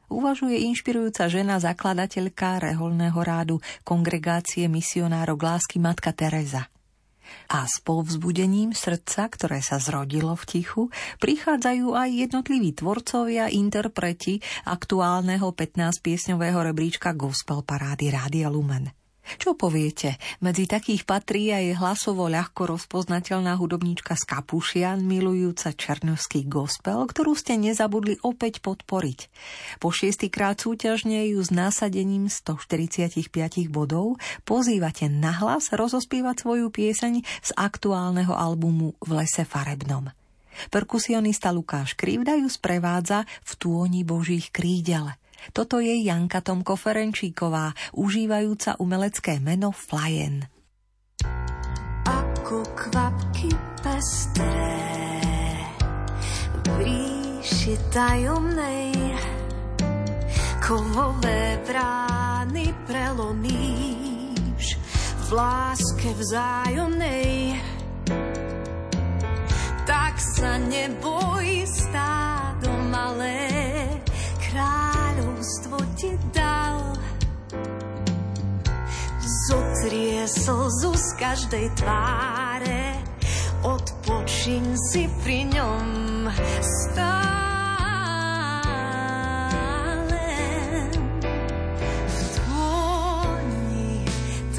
Uvažuje 0.08 0.64
inšpirujúca 0.64 1.28
žena, 1.28 1.60
zakladateľka 1.60 2.72
reholného 2.72 3.20
rádu 3.20 3.60
kongregácie 3.84 4.64
misionárov 4.64 5.36
lásky 5.36 5.76
Matka 5.76 6.16
Teresa. 6.16 6.71
A 7.52 7.68
s 7.68 7.82
povzbudením 7.84 8.72
srdca, 8.72 9.28
ktoré 9.28 9.60
sa 9.60 9.76
zrodilo 9.82 10.32
v 10.38 10.44
tichu, 10.48 10.82
prichádzajú 11.20 11.92
aj 11.92 12.08
jednotliví 12.28 12.72
tvorcovia, 12.78 13.50
interpreti 13.50 14.40
aktuálneho 14.64 15.50
15-piesňového 15.52 16.62
rebríčka 16.72 17.12
Gospel 17.12 17.66
Parády 17.66 18.14
Rádia 18.14 18.48
Lumen. 18.48 19.01
Čo 19.38 19.54
poviete? 19.54 20.18
Medzi 20.42 20.66
takých 20.66 21.06
patrí 21.06 21.54
aj 21.54 21.78
hlasovo 21.78 22.26
ľahko 22.26 22.74
rozpoznateľná 22.74 23.54
hudobníčka 23.54 24.18
z 24.18 24.24
Kapušian, 24.26 24.98
milujúca 25.06 25.70
černovský 25.70 26.46
gospel, 26.50 27.06
ktorú 27.06 27.38
ste 27.38 27.54
nezabudli 27.54 28.18
opäť 28.26 28.58
podporiť. 28.58 29.30
Po 29.78 29.94
šiestýkrát 29.94 30.58
súťažne 30.58 31.22
ju 31.32 31.38
s 31.38 31.54
násadením 31.54 32.26
145 32.26 33.30
bodov 33.70 34.18
pozývate 34.42 35.06
nahlas 35.06 35.70
rozospievať 35.70 36.42
svoju 36.42 36.74
pieseň 36.74 37.22
z 37.22 37.50
aktuálneho 37.54 38.34
albumu 38.34 38.98
V 38.98 39.10
lese 39.14 39.46
farebnom. 39.46 40.10
Perkusionista 40.68 41.48
Lukáš 41.48 41.96
Krivda 41.96 42.36
ju 42.36 42.50
sprevádza 42.50 43.24
v 43.46 43.52
tôni 43.56 44.04
božích 44.04 44.52
krídel– 44.52 45.08
toto 45.50 45.82
je 45.82 45.90
Janka 46.06 46.38
Tomko 46.38 46.78
Ferenčíková, 46.78 47.74
užívajúca 47.98 48.78
umelecké 48.78 49.42
meno 49.42 49.74
Flyen. 49.74 50.46
Ako 52.06 52.62
kvapky 52.78 53.50
pestré 53.82 54.78
v 56.62 56.66
ríši 56.78 57.74
tajomnej 57.90 58.94
kovové 60.62 61.58
brány 61.66 62.70
prelomíš 62.86 64.78
v 65.26 65.28
láske 65.34 66.14
vzájomnej 66.14 67.58
tak 69.82 70.14
sa 70.38 70.62
neboj 70.62 71.66
stádo 71.66 72.70
malé 72.86 73.50
kráľovstvo 74.38 74.81
Zotrie 80.22 80.38
slzu 80.46 80.94
z 80.94 81.18
každej 81.18 81.66
tváre, 81.82 82.94
odpočiň 83.66 84.78
si 84.78 85.10
pri 85.18 85.50
ňom 85.50 86.30
stále. 86.62 87.02
V 92.06 92.18
tvoni 92.38 94.06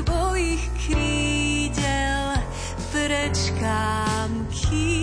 tvojich 0.04 0.64
krídel 0.84 2.44
prečkám, 2.92 4.44
kým 4.52 5.03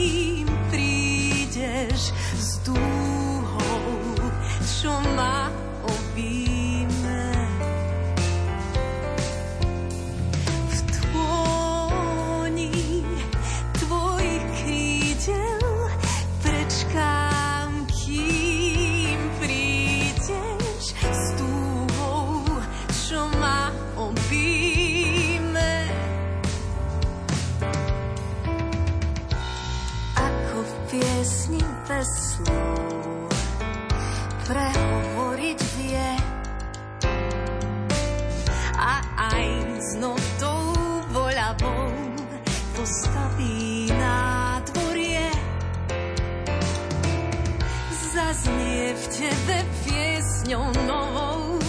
piesňou 50.50 50.66
novou. 50.82 51.62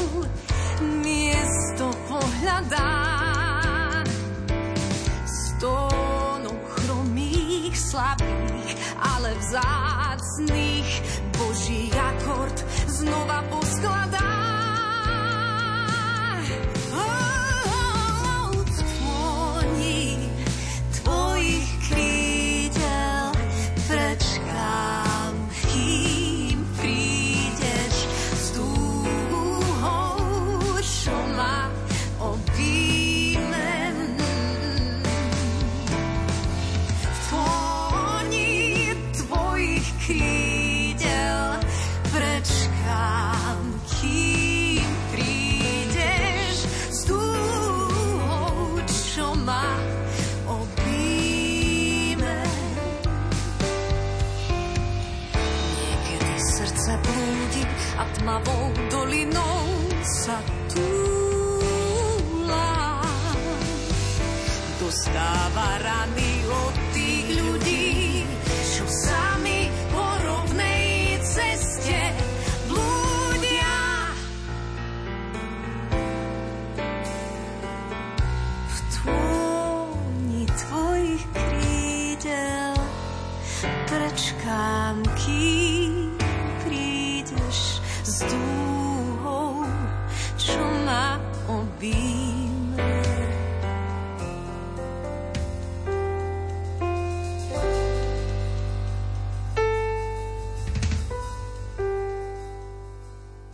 Miesto 1.06 1.94
pohľadá 2.10 2.91
a 58.48 58.91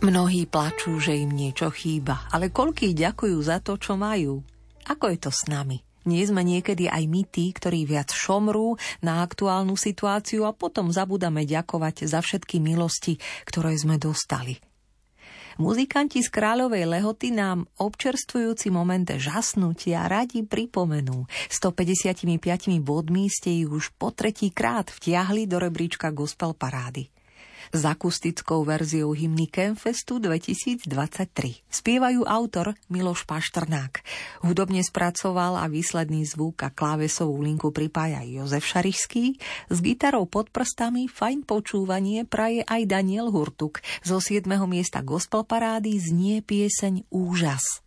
Mnohí 0.08 0.48
plačú, 0.48 0.96
že 0.96 1.20
im 1.20 1.36
niečo 1.36 1.68
chýba, 1.68 2.24
ale 2.32 2.48
koľký 2.48 2.96
ďakujú 2.96 3.44
za 3.44 3.60
to, 3.60 3.76
čo 3.76 3.92
majú. 3.92 4.40
Ako 4.88 5.12
je 5.12 5.18
to 5.20 5.28
s 5.28 5.44
nami? 5.52 5.84
Nie 6.08 6.24
sme 6.24 6.40
niekedy 6.48 6.88
aj 6.88 7.04
my 7.04 7.28
tí, 7.28 7.52
ktorí 7.52 7.84
viac 7.84 8.08
šomrú 8.16 8.80
na 9.04 9.20
aktuálnu 9.20 9.76
situáciu 9.76 10.48
a 10.48 10.56
potom 10.56 10.88
zabudame 10.88 11.44
ďakovať 11.44 12.08
za 12.08 12.24
všetky 12.24 12.56
milosti, 12.56 13.20
ktoré 13.44 13.76
sme 13.76 14.00
dostali. 14.00 14.56
Muzikanti 15.60 16.24
z 16.24 16.32
Kráľovej 16.32 16.88
Lehoty 16.88 17.28
nám 17.28 17.68
občerstvujúci 17.76 18.72
moment 18.72 19.12
žasnutia 19.12 20.08
radi 20.08 20.40
pripomenú. 20.40 21.28
155 21.52 22.24
bodmi 22.80 23.28
ste 23.28 23.60
ich 23.60 23.68
už 23.68 23.92
po 24.00 24.08
tretí 24.16 24.56
krát 24.56 24.88
vtiahli 24.88 25.44
do 25.44 25.60
rebríčka 25.60 26.08
gospel 26.16 26.56
parády 26.56 27.12
s 27.72 27.82
akustickou 27.84 28.64
verziou 28.64 29.12
hymny 29.16 29.50
Campfestu 29.50 30.20
2023. 30.20 30.88
Spievajú 31.68 32.24
autor 32.24 32.76
Miloš 32.88 33.24
Paštrnák. 33.26 34.04
Hudobne 34.44 34.80
spracoval 34.84 35.60
a 35.60 35.66
výsledný 35.66 36.24
zvuk 36.28 36.64
a 36.64 36.70
klávesovú 36.70 37.40
linku 37.40 37.72
pripája 37.72 38.24
Jozef 38.24 38.64
Šarišský. 38.68 39.38
S 39.72 39.78
gitarou 39.80 40.28
pod 40.28 40.52
prstami 40.52 41.08
fajn 41.10 41.48
počúvanie 41.48 42.28
praje 42.28 42.62
aj 42.64 42.84
Daniel 42.88 43.32
Hurtuk. 43.32 43.80
Zo 44.04 44.20
7. 44.20 44.44
miesta 44.68 45.00
gospel 45.00 45.44
parády 45.44 45.96
znie 45.98 46.44
pieseň 46.44 47.08
Úžas. 47.10 47.80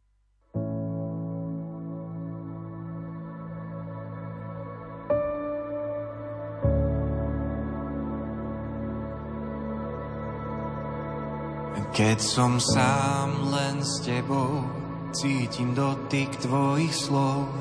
Keď 11.92 12.24
som 12.24 12.56
sám 12.56 13.52
len 13.52 13.84
s 13.84 14.00
tebou, 14.08 14.64
cítim 15.12 15.76
dotyk 15.76 16.40
tvojich 16.40 16.96
slov, 16.96 17.52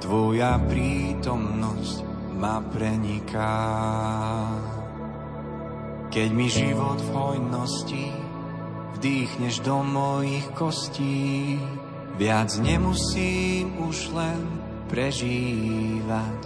tvoja 0.00 0.56
prítomnosť 0.64 1.96
ma 2.40 2.64
preniká. 2.72 3.60
Keď 6.08 6.28
mi 6.32 6.48
život 6.48 7.04
v 7.04 7.10
hojnosti 7.12 8.08
vdýchneš 8.96 9.60
do 9.60 9.84
mojich 9.84 10.48
kostí, 10.56 11.60
viac 12.16 12.56
nemusím 12.64 13.76
už 13.84 14.16
len 14.16 14.40
prežívať. 14.88 16.40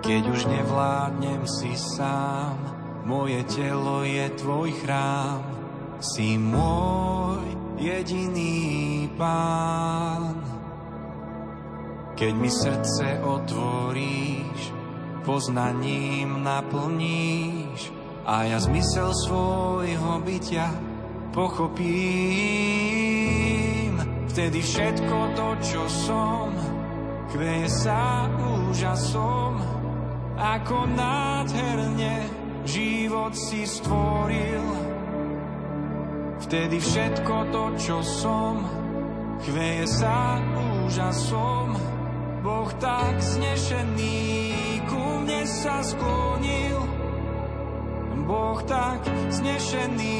Keď 0.00 0.22
už 0.32 0.40
nevládnem 0.48 1.44
si 1.44 1.76
sám, 1.76 2.75
moje 3.06 3.46
telo 3.46 4.02
je 4.02 4.26
tvoj 4.34 4.74
chrám, 4.82 5.46
si 6.02 6.34
môj 6.34 7.38
jediný 7.78 9.06
pán. 9.14 10.42
Keď 12.18 12.32
mi 12.34 12.50
srdce 12.50 13.22
otvoríš, 13.22 14.74
poznaním 15.22 16.42
naplníš 16.42 17.94
a 18.26 18.42
ja 18.50 18.58
zmysel 18.58 19.14
svojho 19.14 20.18
bytia 20.26 20.66
pochopím. 21.30 21.86
Vtedy 24.34 24.58
všetko 24.58 25.16
to, 25.38 25.48
čo 25.62 25.86
som, 25.86 26.50
chveje 27.30 27.70
sa 27.70 28.26
úžasom, 28.34 29.62
ako 30.36 30.84
nádherne 30.92 32.35
život 32.66 33.32
si 33.38 33.62
stvoril. 33.62 34.66
Vtedy 36.46 36.82
všetko 36.82 37.34
to, 37.54 37.64
čo 37.78 37.96
som, 38.02 38.66
chveje 39.46 39.86
sa 39.86 40.42
úžasom. 40.86 41.68
Boh 42.42 42.70
tak 42.78 43.14
znešený 43.18 44.18
ku 44.86 45.02
mne 45.22 45.42
sa 45.46 45.82
sklonil. 45.82 46.78
Boh 48.26 48.58
tak 48.66 49.02
znešený 49.30 50.18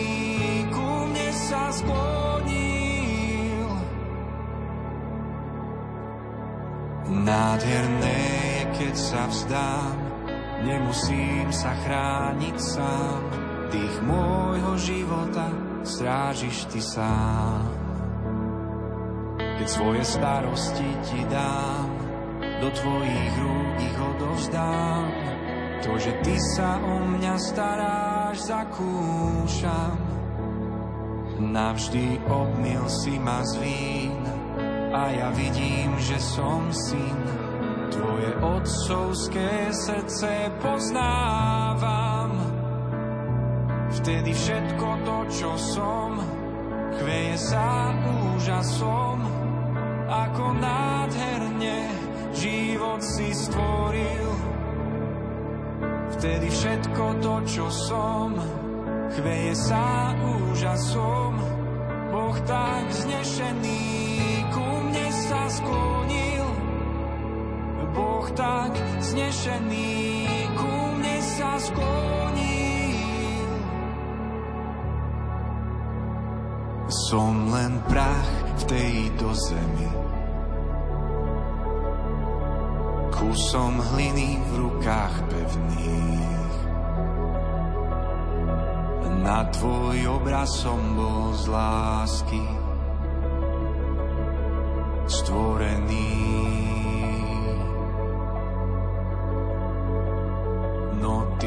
ku 0.74 0.90
mne 1.11 1.28
sa 1.34 1.70
sklonil. 1.70 3.70
Nádherné 7.07 8.18
je, 8.18 8.61
keď 8.78 8.94
sa 8.94 9.22
vzdám 9.30 10.05
Nemusím 10.66 11.54
sa 11.54 11.78
chrániť 11.78 12.56
sám, 12.58 13.22
tých 13.70 13.94
môjho 14.02 14.74
života 14.82 15.46
strážiš 15.86 16.66
ty 16.74 16.82
sám. 16.82 17.70
Keď 19.38 19.68
svoje 19.70 20.02
starosti 20.02 20.90
ti 21.06 21.22
dám, 21.30 21.86
do 22.58 22.68
tvojich 22.74 23.32
rúk 23.38 23.74
ich 23.78 23.94
odovzdám. 23.94 25.06
To, 25.86 25.92
že 26.02 26.12
ty 26.26 26.34
sa 26.58 26.82
o 26.82 26.98
mňa 27.14 27.34
staráš, 27.38 28.50
zakúšam. 28.50 29.94
Navždy 31.46 32.26
obmil 32.26 32.82
si 32.90 33.22
ma 33.22 33.38
z 33.46 33.54
vín 33.62 34.18
a 34.90 35.14
ja 35.14 35.30
vidím, 35.30 35.94
že 36.02 36.18
som 36.18 36.74
syn 36.74 37.45
Tvoje 37.87 38.30
otcovské 38.43 39.70
srdce 39.70 40.51
poznávam. 40.59 42.34
Vtedy 43.95 44.34
všetko 44.34 44.89
to, 45.07 45.18
čo 45.30 45.51
som, 45.55 46.18
chveje 46.99 47.37
sa 47.39 47.95
úžasom, 48.34 49.18
ako 50.11 50.45
nádherne 50.59 51.78
život 52.34 53.01
si 53.03 53.30
stvoril. 53.32 54.28
Vtedy 56.18 56.49
všetko 56.51 57.05
to, 57.22 57.34
čo 57.47 57.66
som, 57.70 58.34
chveje 59.14 59.55
sa 59.55 60.11
úžasom, 60.16 61.32
Boh 62.11 62.39
tak 62.49 62.84
znešený 62.91 63.84
ku 64.51 64.64
mne 64.64 65.09
sa 65.12 65.43
sklonil. 65.51 66.36
Boh 67.97 68.28
tak 68.36 68.76
znešený 69.01 69.97
ku 70.53 70.72
mne 71.01 71.16
sa 71.24 71.57
sklonil. 71.57 73.49
Som 77.09 77.49
len 77.49 77.80
prach 77.88 78.32
v 78.61 78.62
tejto 78.68 79.32
zemi, 79.32 79.90
kusom 83.16 83.80
hliny 83.80 84.44
v 84.44 84.51
rukách 84.61 85.16
pevných. 85.32 86.55
Na 89.24 89.42
tvoj 89.51 90.20
obraz 90.20 90.53
som 90.53 90.78
bol 90.94 91.34
z 91.34 91.51
lásky 91.51 92.44
stvorený. 95.11 96.25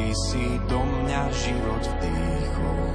Si 0.10 0.57
do 0.66 0.82
mňa 0.82 1.30
život 1.30 1.86
vdýchol. 1.86 2.89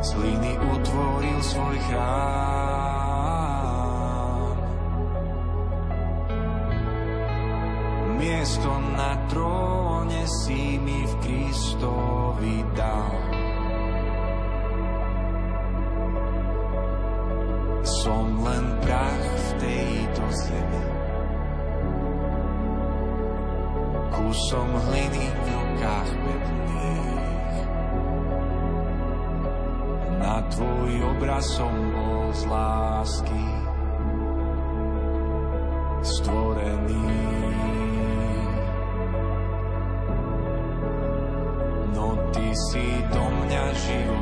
Z 0.00 0.08
hliny 0.16 0.56
utvoril 0.56 1.38
svoj 1.44 1.76
chrám. 1.92 3.12
Miesto 8.16 8.72
na 8.96 9.12
tróne 9.28 10.24
si 10.24 10.80
mi 10.80 11.04
v 11.04 11.12
Kristovi 11.20 12.64
dal. 12.72 13.41
Kusom 24.52 24.68
hliny 24.68 25.32
v 25.32 25.46
rukách 25.48 26.10
pevných. 26.12 27.56
Na 30.20 30.44
tvoj 30.52 30.92
obraz 31.08 31.56
som 31.56 31.72
bol 31.72 32.28
z 32.36 32.42
lásky 32.52 33.46
stvorený. 36.04 37.08
No 41.96 42.12
ty 42.36 42.52
si 42.52 42.84
do 43.08 43.24
mňa 43.24 43.64
život 43.72 44.21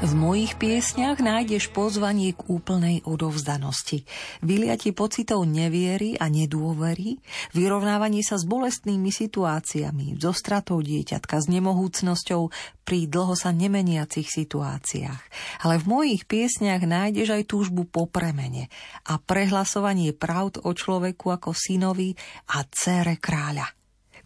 v 0.00 0.12
mojich 0.16 0.56
piesňach 0.56 1.20
nájdeš 1.20 1.68
pozvanie 1.76 2.32
k 2.32 2.40
úplnej 2.48 3.04
odovzdanosti, 3.04 4.08
vyliati 4.40 4.96
pocitov 4.96 5.44
neviery 5.44 6.16
a 6.16 6.32
nedôvery, 6.32 7.20
vyrovnávanie 7.52 8.24
sa 8.24 8.40
s 8.40 8.48
bolestnými 8.48 9.12
situáciami, 9.12 10.16
so 10.16 10.32
stratou 10.32 10.80
dieťatka, 10.80 11.44
s 11.44 11.46
nemohúcnosťou 11.52 12.48
pri 12.80 13.12
dlho 13.12 13.36
sa 13.36 13.52
nemeniacich 13.52 14.24
situáciách. 14.24 15.22
Ale 15.68 15.76
v 15.76 15.84
mojich 15.84 16.24
piesňach 16.24 16.80
nájdeš 16.80 17.36
aj 17.36 17.42
túžbu 17.44 17.84
po 17.84 18.08
premene 18.08 18.72
a 19.04 19.20
prehlasovanie 19.20 20.16
pravd 20.16 20.64
o 20.64 20.72
človeku 20.72 21.28
ako 21.28 21.52
synovi 21.52 22.16
a 22.56 22.64
cére 22.72 23.20
kráľa 23.20 23.79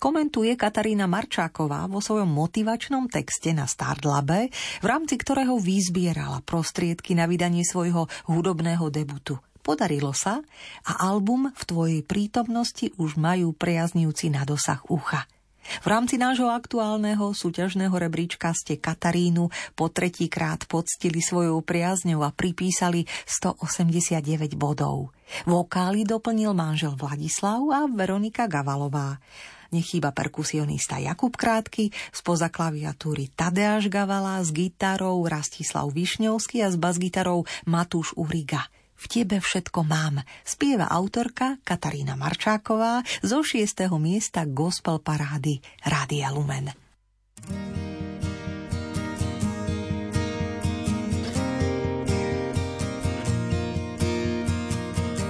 komentuje 0.05 0.52
Katarína 0.52 1.09
Marčáková 1.09 1.88
vo 1.88 2.05
svojom 2.05 2.28
motivačnom 2.28 3.09
texte 3.09 3.57
na 3.57 3.64
Startlabe, 3.64 4.52
v 4.52 4.86
rámci 4.86 5.16
ktorého 5.16 5.57
vyzbierala 5.57 6.44
prostriedky 6.44 7.16
na 7.16 7.24
vydanie 7.24 7.64
svojho 7.64 8.05
hudobného 8.28 8.92
debutu. 8.92 9.40
Podarilo 9.64 10.12
sa 10.12 10.44
a 10.84 11.09
album 11.09 11.48
v 11.57 11.62
tvojej 11.64 12.00
prítomnosti 12.05 12.92
už 13.00 13.16
majú 13.16 13.57
priaznivci 13.57 14.28
na 14.28 14.44
dosah 14.44 14.84
ucha. 14.92 15.24
V 15.64 15.86
rámci 15.88 16.20
nášho 16.20 16.52
aktuálneho 16.52 17.32
súťažného 17.32 17.96
rebríčka 17.96 18.52
ste 18.52 18.76
Katarínu 18.76 19.48
po 19.72 19.88
tretíkrát 19.88 20.68
poctili 20.68 21.24
svojou 21.24 21.64
priazňou 21.64 22.20
a 22.20 22.28
pripísali 22.28 23.09
189 23.24 24.52
bodov. 24.61 25.16
Vokály 25.48 26.05
doplnil 26.05 26.52
manžel 26.52 26.92
Vladislav 26.92 27.64
a 27.72 27.88
Veronika 27.88 28.44
Gavalová 28.44 29.16
nechýba 29.75 30.14
perkusionista 30.14 31.03
Jakub 31.03 31.35
Krátky, 31.35 31.91
spoza 32.14 32.47
klaviatúry 32.47 33.35
Tadeáš 33.35 33.91
Gavala, 33.91 34.39
s 34.39 34.55
gitarou 34.55 35.27
Rastislav 35.27 35.91
Višňovský 35.91 36.62
a 36.62 36.70
s 36.70 36.79
basgitarou 36.79 37.43
Matúš 37.66 38.14
Uriga. 38.14 38.70
V 38.95 39.05
tebe 39.11 39.43
všetko 39.43 39.83
mám, 39.83 40.22
spieva 40.47 40.87
autorka 40.87 41.59
Katarína 41.66 42.14
Marčáková 42.14 43.03
zo 43.20 43.43
6. 43.43 43.91
miesta 43.99 44.47
gospel 44.47 45.03
parády 45.03 45.59
Rádia 45.83 46.31
Lumen. 46.31 46.70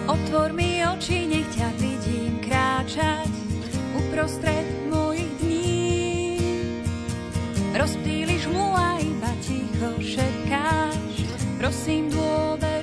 Otvor 0.05 0.53
mi 0.53 0.84
oči, 0.84 1.24
nech 1.26 1.49
ťa 1.57 1.68
vidím 1.80 2.38
kráčať 2.45 3.23
uprostred 4.14 4.66
mojich 4.94 5.26
dní. 5.42 6.38
Rozptýliš 7.74 8.46
mu 8.46 8.70
a 8.78 9.02
iba 9.02 9.30
ticho 9.42 9.90
šepkáš, 9.98 11.26
prosím 11.58 12.14
dôveruj 12.14 12.73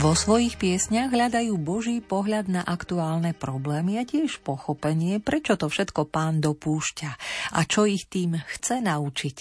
Vo 0.00 0.16
svojich 0.16 0.56
piesniach 0.56 1.12
hľadajú 1.12 1.60
Boží 1.60 2.00
pohľad 2.00 2.48
na 2.48 2.64
aktuálne 2.64 3.36
problémy 3.36 4.00
a 4.00 4.08
tiež 4.08 4.40
pochopenie, 4.40 5.20
prečo 5.20 5.60
to 5.60 5.68
všetko 5.68 6.08
pán 6.08 6.40
dopúšťa 6.40 7.10
a 7.52 7.60
čo 7.68 7.84
ich 7.84 8.08
tým 8.08 8.40
chce 8.48 8.80
naučiť. 8.80 9.36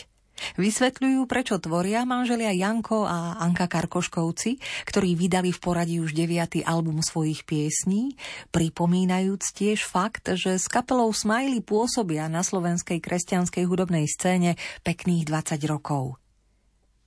Vysvetľujú, 0.60 1.24
prečo 1.32 1.64
tvoria 1.64 2.04
manželia 2.04 2.52
Janko 2.52 3.08
a 3.08 3.40
Anka 3.40 3.72
Karkoškovci, 3.72 4.60
ktorí 4.84 5.16
vydali 5.16 5.56
v 5.56 5.64
poradí 5.64 6.04
už 6.04 6.12
deviatý 6.12 6.60
album 6.68 7.00
svojich 7.00 7.48
piesní, 7.48 8.20
pripomínajúc 8.52 9.56
tiež 9.56 9.88
fakt, 9.88 10.28
že 10.36 10.60
s 10.60 10.68
kapelou 10.68 11.16
Smiley 11.16 11.64
pôsobia 11.64 12.28
na 12.28 12.44
slovenskej 12.44 13.00
kresťanskej 13.00 13.64
hudobnej 13.64 14.12
scéne 14.12 14.60
pekných 14.84 15.24
20 15.24 15.56
rokov. 15.72 16.20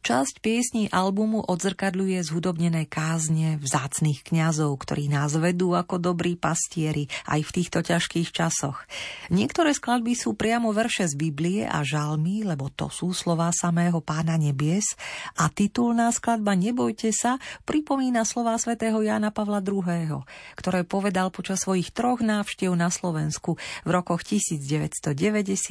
Časť 0.02 0.42
piesní 0.42 0.90
albumu 0.90 1.46
odzrkadľuje 1.46 2.26
zhudobnené 2.26 2.90
kázne 2.90 3.62
vzácných 3.62 4.26
kňazov, 4.26 4.74
ktorí 4.82 5.06
nás 5.06 5.30
vedú 5.38 5.78
ako 5.78 6.02
dobrí 6.02 6.34
pastieri 6.34 7.06
aj 7.30 7.46
v 7.46 7.50
týchto 7.54 7.86
ťažkých 7.86 8.34
časoch. 8.34 8.82
Niektoré 9.30 9.70
skladby 9.70 10.18
sú 10.18 10.34
priamo 10.34 10.74
verše 10.74 11.06
z 11.06 11.14
Biblie 11.14 11.62
a 11.70 11.86
žalmy, 11.86 12.42
lebo 12.42 12.66
to 12.74 12.90
sú 12.90 13.14
slová 13.14 13.54
samého 13.54 14.02
pána 14.02 14.34
nebies 14.34 14.98
a 15.38 15.46
titulná 15.46 16.10
skladba 16.10 16.58
Nebojte 16.58 17.14
sa 17.14 17.38
pripomína 17.62 18.26
slová 18.26 18.58
svätého 18.58 18.98
Jána 19.06 19.30
Pavla 19.30 19.62
II., 19.62 20.26
ktoré 20.58 20.82
povedal 20.82 21.30
počas 21.30 21.62
svojich 21.62 21.94
troch 21.94 22.18
návštev 22.18 22.74
na 22.74 22.90
Slovensku 22.90 23.54
v 23.86 23.90
rokoch 23.94 24.26
1990, 24.26 25.14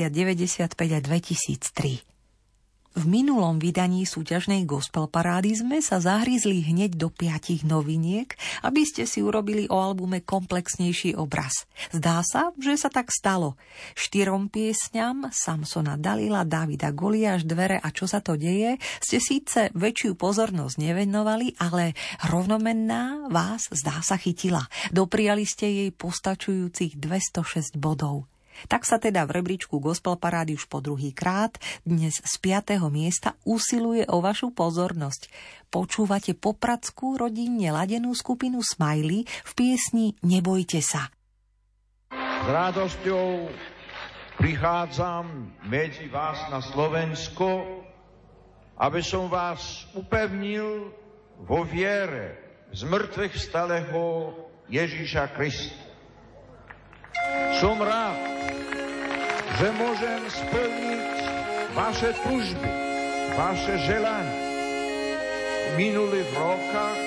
95 0.07 0.71
a 0.71 0.99
2003. 1.03 2.10
V 2.91 3.07
minulom 3.07 3.55
vydaní 3.55 4.03
súťažnej 4.03 4.67
gospel 4.67 5.07
parády 5.07 5.55
sme 5.55 5.79
sa 5.79 6.03
zahryzli 6.03 6.59
hneď 6.59 6.99
do 6.99 7.07
piatich 7.07 7.63
noviniek, 7.63 8.35
aby 8.67 8.83
ste 8.83 9.07
si 9.07 9.23
urobili 9.23 9.63
o 9.71 9.79
albume 9.79 10.19
komplexnejší 10.19 11.15
obraz. 11.15 11.67
Zdá 11.95 12.19
sa, 12.25 12.51
že 12.59 12.75
sa 12.75 12.91
tak 12.91 13.07
stalo. 13.15 13.55
Štyrom 13.95 14.51
piesňam 14.51 15.31
Samsona 15.31 15.95
Dalila, 15.95 16.43
Davida 16.43 16.91
Goliáš, 16.91 17.47
Dvere 17.47 17.79
a 17.79 17.89
čo 17.95 18.07
sa 18.07 18.19
to 18.19 18.35
deje 18.35 18.75
ste 18.99 19.17
síce 19.19 19.71
väčšiu 19.75 20.15
pozornosť 20.15 20.75
nevenovali, 20.79 21.59
ale 21.59 21.97
rovnomenná 22.27 23.27
vás 23.27 23.67
zdá 23.71 23.99
sa 23.99 24.15
chytila. 24.15 24.67
Dopriali 24.95 25.43
ste 25.43 25.67
jej 25.67 25.89
postačujúcich 25.91 26.95
206 26.95 27.75
bodov. 27.75 28.30
Tak 28.69 28.85
sa 28.85 29.01
teda 29.01 29.25
v 29.25 29.41
rebríčku 29.41 29.81
Gospel 29.81 30.17
Parády 30.17 30.57
už 30.57 30.69
po 30.69 30.83
druhý 30.83 31.13
krát 31.15 31.57
dnes 31.85 32.21
z 32.21 32.33
5. 32.41 32.77
miesta 32.93 33.33
usiluje 33.47 34.05
o 34.09 34.21
vašu 34.21 34.53
pozornosť. 34.53 35.31
Počúvate 35.71 36.35
popradskú 36.35 37.15
rodinne 37.15 37.71
ladenú 37.71 38.11
skupinu 38.11 38.59
Smiley 38.61 39.23
v 39.25 39.51
piesni 39.55 40.13
Nebojte 40.21 40.83
sa. 40.83 41.09
S 42.11 42.47
radosťou 42.49 43.49
prichádzam 44.41 45.25
medzi 45.69 46.09
vás 46.09 46.49
na 46.49 46.59
Slovensko, 46.59 47.81
aby 48.81 49.01
som 49.05 49.29
vás 49.29 49.85
upevnil 49.93 50.89
vo 51.45 51.61
viere 51.61 52.41
z 52.73 52.81
mŕtvych 52.89 53.35
stalého 53.37 54.33
Ježíša 54.71 55.29
Krista. 55.37 55.90
Som 57.59 57.77
rád, 57.77 58.17
že 59.59 59.67
môžem 59.77 60.21
splniť 60.31 61.15
vaše 61.77 62.09
tužby, 62.25 62.71
vaše 63.37 63.75
želania. 63.85 64.39
Minulých 65.79 66.27
rokách 66.35 67.01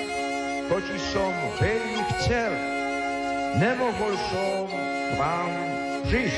totiž 0.71 1.01
som 1.13 1.33
veľmi 1.61 2.01
chcel, 2.17 2.53
nemohol 3.61 4.13
som 4.33 4.65
vám 5.21 5.51
žiť. 6.09 6.35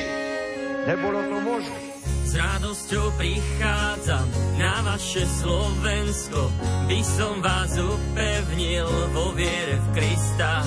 Nebolo 0.88 1.20
to 1.24 1.38
možné. 1.44 1.80
S 2.28 2.36
radosťou 2.36 3.16
prichádzam 3.16 4.28
na 4.60 4.84
vaše 4.84 5.24
Slovensko, 5.24 6.52
by 6.92 7.00
som 7.00 7.40
vás 7.40 7.72
upevnil 7.80 8.88
vo 9.16 9.32
viere 9.32 9.80
v 9.80 9.88
Krista. 9.96 10.64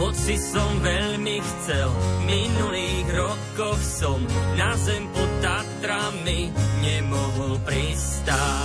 Hoci 0.00 0.32
som 0.40 0.80
veľmi 0.80 1.44
chcel, 1.44 1.92
v 1.92 2.20
minulých 2.24 3.08
rokoch 3.20 3.80
som 3.84 4.16
na 4.56 4.72
zem 4.80 5.04
pod 5.12 5.28
Tatrami 5.44 6.48
nemohol 6.80 7.60
pristáť. 7.68 8.59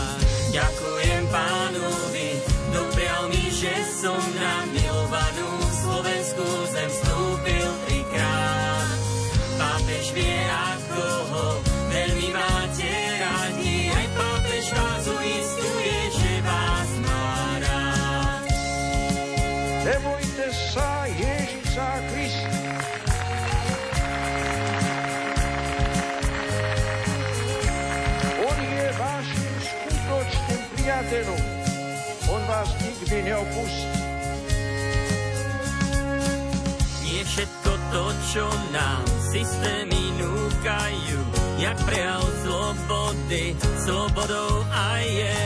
To, 37.95 38.11
čo 38.27 38.43
nám 38.75 39.07
systémy 39.31 40.11
núkajú, 40.19 41.19
jak 41.63 41.79
prejav 41.87 42.27
slobody, 42.43 43.55
slobodou 43.87 44.67
aj 44.67 45.03
je. 45.07 45.39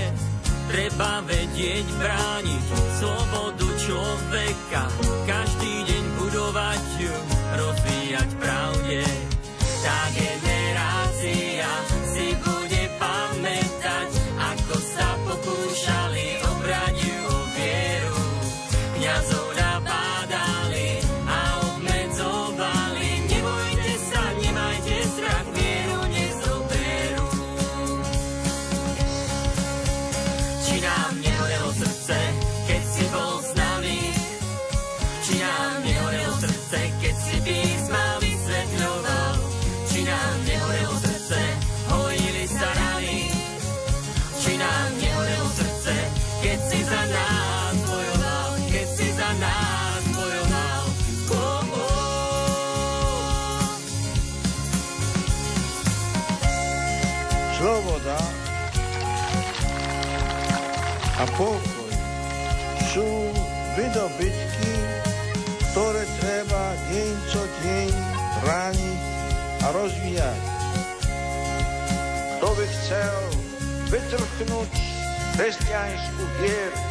Treba 0.69 1.21
vedieť 1.29 1.85
brániť 2.01 2.65
slobodu 2.97 3.69
človeka, 3.85 4.83
každý 5.29 5.73
deň 5.93 6.03
budovať 6.17 6.83
ju, 6.97 7.15
rozvíjať 7.53 8.29
pravde. 8.41 8.78
A 61.19 61.27
pokoj 61.35 61.91
sú 62.95 63.03
vydobytky, 63.75 64.71
ktoré 65.71 66.07
treba 66.23 66.63
deň 66.87 67.13
co 67.27 67.41
deň 67.43 67.91
brániť 68.39 69.01
a 69.59 69.67
rozvíjať. 69.75 70.41
Kto 72.39 72.47
by 72.55 72.65
chcel 72.71 73.19
vytrhnúť 73.91 74.71
kresťanskú 75.35 76.23
vieru 76.39 76.83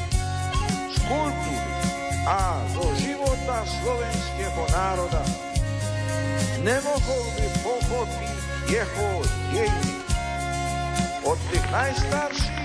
z 0.92 0.96
kultúry 1.08 1.72
a 2.28 2.60
zo 2.76 2.84
života 3.00 3.64
slovenského 3.80 4.62
národa, 4.76 5.24
nemohol 6.60 7.24
by 7.32 7.46
pochopiť 7.64 8.36
jeho 8.68 9.10
dejiny 9.56 9.96
od 11.24 11.38
tých 11.48 11.66
najstarších 11.72 12.57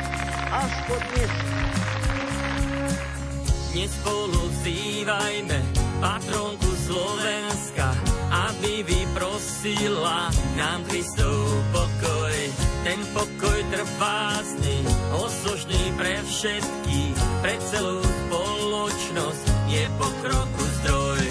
až 0.53 0.73
po 0.85 0.95
dnešných. 1.01 1.81
Dnes 3.73 3.89
spolu 3.89 4.41
vzývajme 4.53 5.57
patronku 5.97 6.69
Slovenska, 6.77 7.89
aby 8.29 8.85
vyprosila 8.85 10.29
nám 10.53 10.85
Kristov 10.85 11.41
pokoj. 11.73 12.35
Ten 12.85 12.99
pokoj 13.17 13.59
trvásny, 13.73 14.85
osožný 15.17 15.83
pre 15.97 16.21
všetkých, 16.21 17.17
pre 17.41 17.55
celú 17.73 18.03
spoločnosť. 18.05 19.45
je 19.73 19.83
pokroku 19.97 20.63
zdroj. 20.83 21.25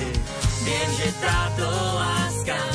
Viem, 0.66 0.90
že 0.98 1.08
táto 1.22 1.66
láska 1.94 2.71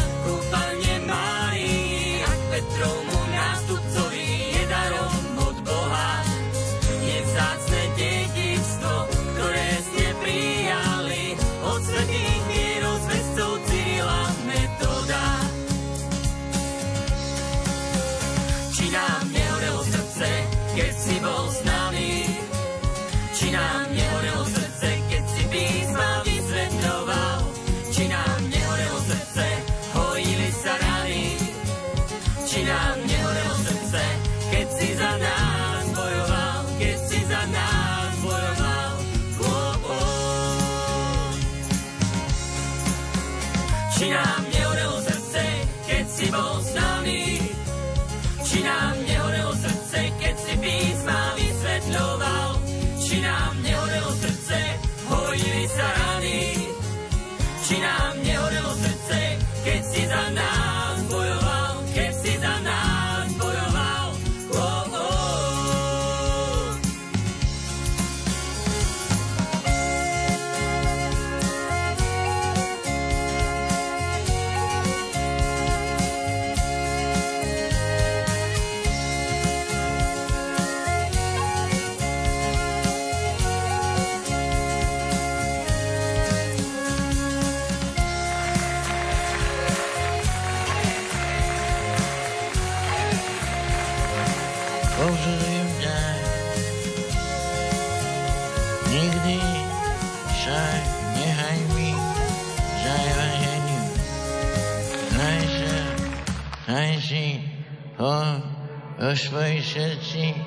svojich 109.18 109.66
srdci 109.66 110.38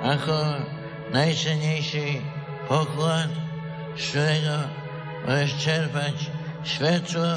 ako 0.00 0.64
najcenejší 1.12 2.24
poklad, 2.66 3.30
z 3.94 4.02
ktorého 4.10 4.58
môžeš 5.28 5.52
čerpať 5.60 6.16
svetlo 6.66 7.32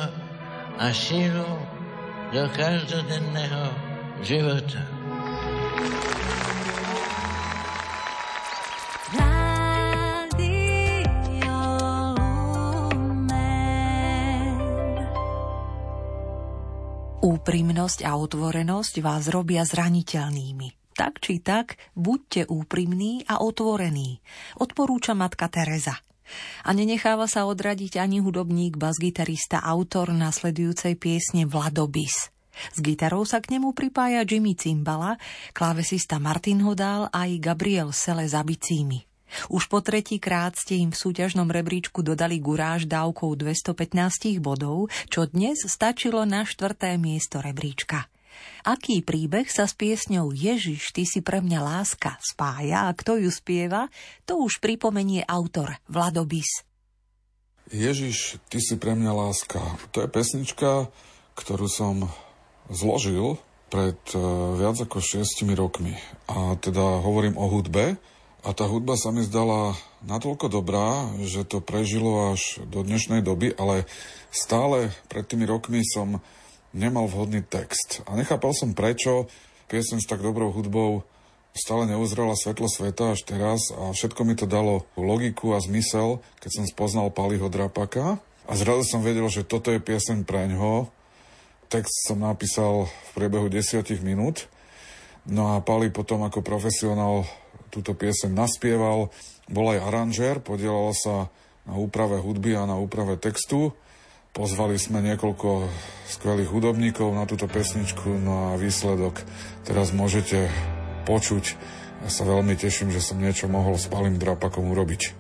a 0.80 0.86
sílu 0.96 1.52
do 2.32 2.44
každodenného 2.56 3.64
života. 4.24 4.82
Úprimnosť 17.30 18.10
a 18.10 18.18
otvorenosť 18.18 19.06
vás 19.06 19.30
robia 19.30 19.62
zraniteľnými. 19.62 20.98
Tak 20.98 21.22
či 21.22 21.38
tak, 21.38 21.78
buďte 21.94 22.50
úprimní 22.50 23.22
a 23.30 23.46
otvorení, 23.46 24.18
odporúča 24.58 25.14
matka 25.14 25.46
Teresa. 25.46 25.94
A 26.66 26.74
nenecháva 26.74 27.30
sa 27.30 27.46
odradiť 27.46 28.02
ani 28.02 28.18
hudobník, 28.18 28.82
basgitarista, 28.82 29.62
autor 29.62 30.10
nasledujúcej 30.10 30.98
piesne 30.98 31.46
Vladobis. 31.46 32.34
S 32.74 32.78
gitarou 32.82 33.30
sa 33.30 33.46
k 33.46 33.54
nemu 33.54 33.78
pripája 33.78 34.26
Jimmy 34.26 34.58
Cimbala, 34.58 35.22
klávesista 35.54 36.18
Martin 36.18 36.66
Hodál 36.66 37.14
aj 37.14 37.30
Gabriel 37.38 37.94
Sele 37.94 38.26
za 38.26 38.42
bicími. 38.42 39.09
Už 39.52 39.70
po 39.70 39.80
tretí 39.80 40.18
krát 40.18 40.58
ste 40.58 40.80
im 40.82 40.92
v 40.94 41.00
súťažnom 41.00 41.48
rebríčku 41.48 42.02
dodali 42.02 42.42
guráž 42.42 42.90
dávkou 42.90 43.36
215 43.38 44.42
bodov, 44.42 44.92
čo 45.08 45.30
dnes 45.30 45.64
stačilo 45.66 46.26
na 46.28 46.44
štvrté 46.44 46.98
miesto 47.00 47.40
rebríčka. 47.40 48.10
Aký 48.64 49.04
príbeh 49.04 49.48
sa 49.48 49.68
s 49.68 49.76
piesňou 49.76 50.32
Ježiš, 50.36 50.92
ty 50.92 51.04
si 51.08 51.20
pre 51.24 51.40
mňa 51.40 51.60
láska 51.60 52.20
spája 52.20 52.88
a 52.88 52.96
kto 52.96 53.20
ju 53.20 53.32
spieva, 53.32 53.88
to 54.28 54.40
už 54.40 54.60
pripomenie 54.60 55.24
autor 55.28 55.80
Vladobis. 55.88 56.68
Ježiš, 57.70 58.42
ty 58.50 58.58
si 58.58 58.76
pre 58.82 58.98
mňa 58.98 59.12
láska. 59.14 59.62
To 59.94 60.02
je 60.02 60.10
pesnička, 60.10 60.90
ktorú 61.38 61.70
som 61.70 62.10
zložil 62.68 63.38
pred 63.70 63.98
eh, 64.12 64.20
viac 64.58 64.78
ako 64.82 64.98
6 65.00 65.46
rokmi. 65.54 65.94
A 66.28 66.58
teda 66.58 67.00
hovorím 67.06 67.38
o 67.38 67.46
hudbe. 67.46 68.02
A 68.40 68.56
tá 68.56 68.64
hudba 68.64 68.96
sa 68.96 69.12
mi 69.12 69.20
zdala 69.20 69.76
natoľko 70.08 70.48
dobrá, 70.48 71.12
že 71.28 71.44
to 71.44 71.60
prežilo 71.60 72.32
až 72.32 72.64
do 72.72 72.88
dnešnej 72.88 73.20
doby, 73.20 73.52
ale 73.60 73.84
stále 74.32 74.96
pred 75.12 75.28
tými 75.28 75.44
rokmi 75.44 75.84
som 75.84 76.24
nemal 76.72 77.12
vhodný 77.12 77.44
text. 77.44 78.00
A 78.08 78.16
nechápal 78.16 78.56
som 78.56 78.72
prečo 78.72 79.28
piesen 79.68 80.00
s 80.00 80.08
tak 80.08 80.24
dobrou 80.24 80.56
hudbou 80.56 81.04
stále 81.52 81.84
neuzrela 81.90 82.38
svetlo 82.40 82.72
sveta 82.72 83.12
až 83.18 83.28
teraz 83.28 83.74
a 83.76 83.92
všetko 83.92 84.22
mi 84.24 84.40
to 84.40 84.48
dalo 84.48 84.88
logiku 84.96 85.52
a 85.52 85.60
zmysel, 85.60 86.24
keď 86.40 86.52
som 86.62 86.66
spoznal 86.70 87.12
Paliho 87.12 87.52
Drapaka. 87.52 88.22
A 88.50 88.52
zrazu 88.58 88.88
som 88.88 89.06
vedel, 89.06 89.28
že 89.30 89.46
toto 89.46 89.70
je 89.70 89.84
piesen 89.84 90.26
pre 90.26 90.48
ňoho. 90.50 90.90
Text 91.70 92.10
som 92.10 92.24
napísal 92.24 92.90
v 92.90 93.10
priebehu 93.14 93.52
desiatich 93.52 94.02
minút. 94.02 94.50
No 95.30 95.54
a 95.54 95.62
Pali 95.62 95.94
potom 95.94 96.26
ako 96.26 96.42
profesionál 96.42 97.30
túto 97.70 97.94
piesen 97.96 98.36
naspieval. 98.36 99.14
Bol 99.50 99.78
aj 99.78 99.86
aranžér, 99.86 100.42
podielal 100.42 100.94
sa 100.94 101.30
na 101.70 101.78
úprave 101.78 102.18
hudby 102.18 102.58
a 102.58 102.66
na 102.66 102.78
úprave 102.78 103.18
textu. 103.18 103.74
Pozvali 104.30 104.78
sme 104.78 105.02
niekoľko 105.02 105.70
skvelých 106.10 106.54
hudobníkov 106.54 107.10
na 107.14 107.26
túto 107.26 107.50
pesničku, 107.50 108.14
no 108.22 108.54
a 108.54 108.62
výsledok 108.62 109.22
teraz 109.66 109.90
môžete 109.90 110.50
počuť. 111.10 111.58
Ja 112.06 112.10
sa 112.14 112.24
veľmi 112.30 112.54
teším, 112.54 112.94
že 112.94 113.02
som 113.02 113.18
niečo 113.18 113.50
mohol 113.50 113.76
s 113.76 113.90
Palim 113.90 114.22
Drapakom 114.22 114.70
urobiť. 114.70 115.18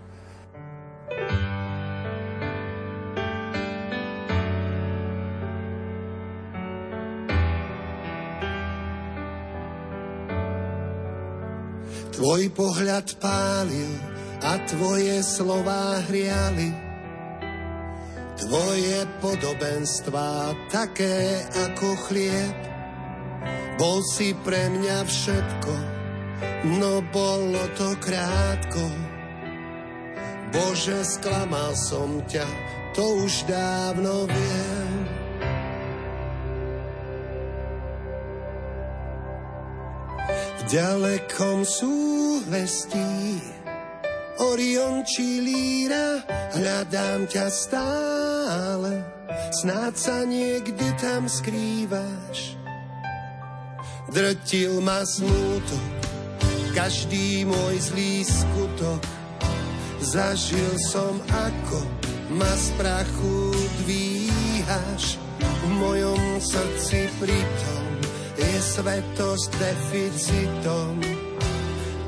Tvoj 12.19 12.51
pohľad 12.51 13.15
pálil 13.23 13.95
a 14.43 14.59
tvoje 14.67 15.23
slová 15.23 16.03
hriali. 16.03 16.67
Tvoje 18.35 19.07
podobenstvá 19.23 20.51
také 20.67 21.39
ako 21.47 21.95
chlieb. 22.11 22.59
Bol 23.79 24.03
si 24.03 24.35
pre 24.43 24.67
mňa 24.67 24.99
všetko, 25.07 25.73
no 26.75 26.99
bolo 27.07 27.63
to 27.79 27.95
krátko. 28.03 28.83
Bože, 30.51 30.99
sklamal 31.07 31.71
som 31.71 32.19
ťa, 32.27 32.43
to 32.99 33.23
už 33.23 33.47
dávno 33.47 34.27
viem. 34.27 34.78
Ďalekom 40.69 41.65
súhvestí 41.65 43.41
Orion 44.37 45.01
či 45.01 45.41
Líra, 45.41 46.21
hľadám 46.53 47.25
ťa 47.25 47.49
stále, 47.49 49.01
snáď 49.49 49.93
sa 49.97 50.21
niekde 50.29 50.93
tam 51.01 51.25
skrývaš. 51.25 52.53
Drtil 54.13 54.77
ma 54.85 55.01
smútok, 55.01 55.89
každý 56.77 57.49
môj 57.49 57.75
zlý 57.89 58.21
skutok, 58.21 59.01
Zažil 59.99 60.79
som, 60.79 61.19
ako 61.27 61.81
ma 62.37 62.53
z 62.55 62.71
prachu 62.79 63.51
dvíhaš. 63.83 65.19
V 65.39 65.69
mojom 65.75 66.39
srdci 66.39 67.11
pritom 67.19 67.88
je 68.39 68.55
svetosť 68.63 69.49
deficitom. 69.59 70.95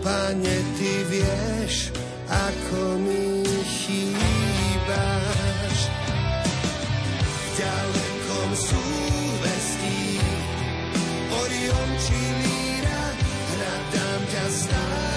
Pane, 0.02 0.58
Ty 0.80 0.94
vieš, 1.12 1.92
ako 2.32 2.80
mi 3.04 3.44
chýbaš. 3.68 5.78
V 7.22 7.46
ďalekom 7.60 8.50
súvestí 8.56 10.00
Orion 11.36 11.92
či 12.00 12.20
Líra, 12.42 13.04
hľadám 13.52 14.22
ťa 14.32 14.46
stále. 14.50 15.11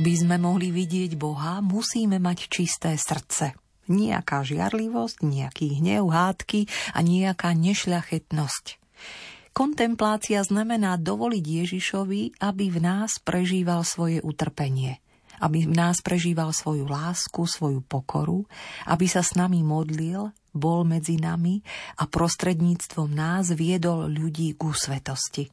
Aby 0.00 0.16
sme 0.16 0.40
mohli 0.40 0.72
vidieť 0.72 1.12
Boha, 1.20 1.60
musíme 1.60 2.16
mať 2.16 2.48
čisté 2.48 2.96
srdce. 2.96 3.52
Nejaká 3.84 4.40
žiarlivosť, 4.40 5.20
nejaký 5.20 5.76
hnev, 5.76 6.08
hádky 6.08 6.64
a 6.96 7.04
nejaká 7.04 7.52
nešľachetnosť. 7.52 8.80
Kontemplácia 9.52 10.40
znamená 10.40 10.96
dovoliť 10.96 11.44
Ježišovi, 11.44 12.40
aby 12.40 12.64
v 12.72 12.78
nás 12.80 13.20
prežíval 13.20 13.84
svoje 13.84 14.24
utrpenie, 14.24 15.04
aby 15.36 15.68
v 15.68 15.76
nás 15.76 16.00
prežíval 16.00 16.56
svoju 16.56 16.88
lásku, 16.88 17.44
svoju 17.44 17.84
pokoru, 17.84 18.48
aby 18.88 19.04
sa 19.04 19.20
s 19.20 19.36
nami 19.36 19.60
modlil, 19.60 20.32
bol 20.56 20.88
medzi 20.88 21.20
nami 21.20 21.60
a 22.00 22.08
prostredníctvom 22.08 23.12
nás 23.12 23.52
viedol 23.52 24.08
ľudí 24.08 24.56
ku 24.56 24.72
svetosti. 24.72 25.52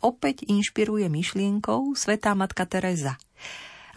Opäť 0.00 0.48
inšpiruje 0.48 1.12
myšlienkou 1.12 1.92
svetá 1.92 2.32
matka 2.32 2.64
Teresa. 2.64 3.20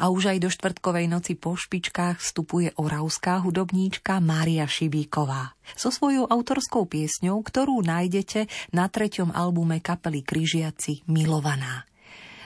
A 0.01 0.09
už 0.09 0.33
aj 0.33 0.37
do 0.41 0.49
štvrtkovej 0.49 1.05
noci 1.05 1.37
po 1.37 1.53
špičkách 1.53 2.25
vstupuje 2.25 2.73
oravská 2.73 3.37
hudobníčka 3.45 4.17
Mária 4.17 4.65
Šibíková 4.65 5.53
so 5.77 5.93
svojou 5.93 6.25
autorskou 6.25 6.89
piesňou, 6.89 7.37
ktorú 7.45 7.85
nájdete 7.85 8.49
na 8.73 8.89
treťom 8.89 9.29
albume 9.29 9.77
kapely 9.77 10.25
Kryžiaci 10.25 11.05
Milovaná. 11.05 11.85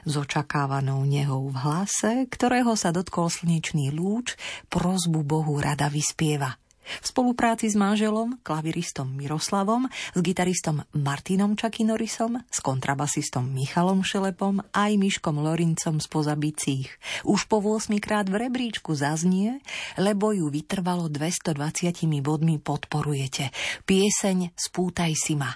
S 0.03 0.19
očakávanou 0.19 1.07
nehou 1.07 1.47
v 1.47 1.55
hlase, 1.55 2.27
ktorého 2.27 2.75
sa 2.75 2.91
dotkol 2.91 3.31
slnečný 3.31 3.87
lúč, 3.95 4.35
prozbu 4.67 5.23
Bohu 5.23 5.55
rada 5.55 5.87
vyspieva– 5.87 6.59
v 6.85 7.05
spolupráci 7.05 7.67
s 7.67 7.75
manželom, 7.75 8.39
klaviristom 8.45 9.11
Miroslavom, 9.13 9.89
s 9.89 10.19
gitaristom 10.21 10.85
Martinom 10.95 11.57
Čakinorisom, 11.57 12.41
s 12.47 12.59
kontrabasistom 12.61 13.49
Michalom 13.49 14.05
Šelepom 14.05 14.61
aj 14.71 14.91
Miškom 14.95 15.41
Lorincom 15.41 15.99
z 15.99 16.07
pozabicích. 16.07 16.89
Už 17.25 17.49
po 17.49 17.59
8 17.59 17.97
krát 17.97 18.29
v 18.29 18.47
rebríčku 18.47 18.93
zaznie, 18.93 19.59
lebo 19.97 20.31
ju 20.31 20.47
vytrvalo 20.49 21.09
220 21.11 22.05
bodmi 22.21 22.57
podporujete. 22.61 23.49
Pieseň 23.83 24.53
Spútaj 24.55 25.13
si 25.13 25.33
ma. 25.37 25.51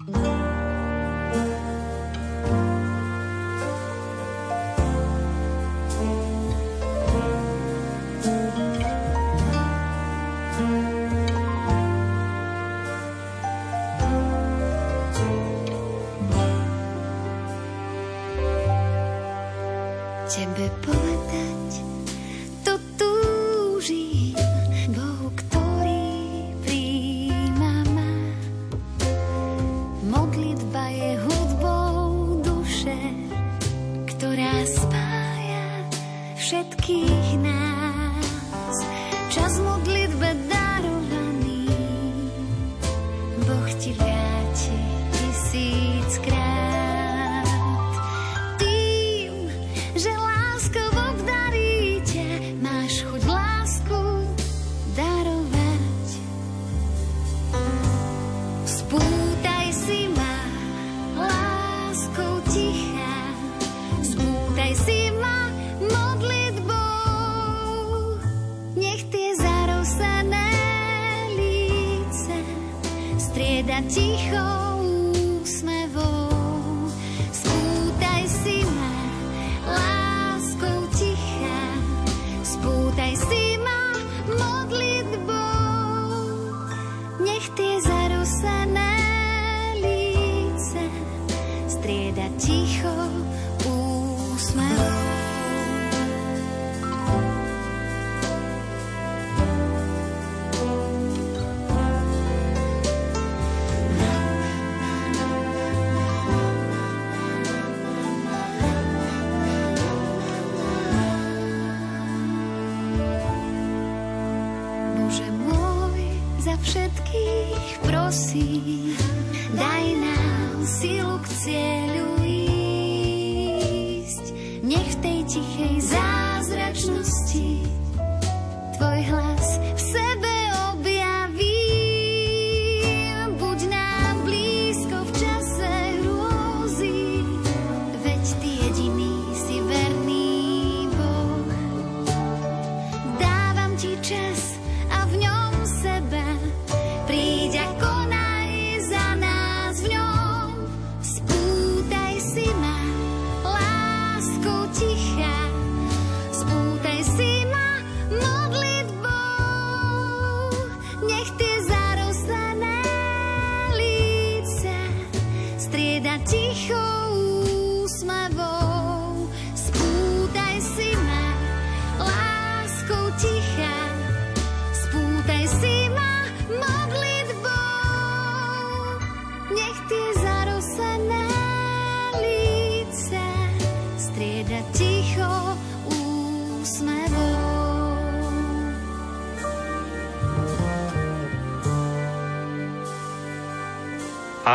Tebe 0.00 0.59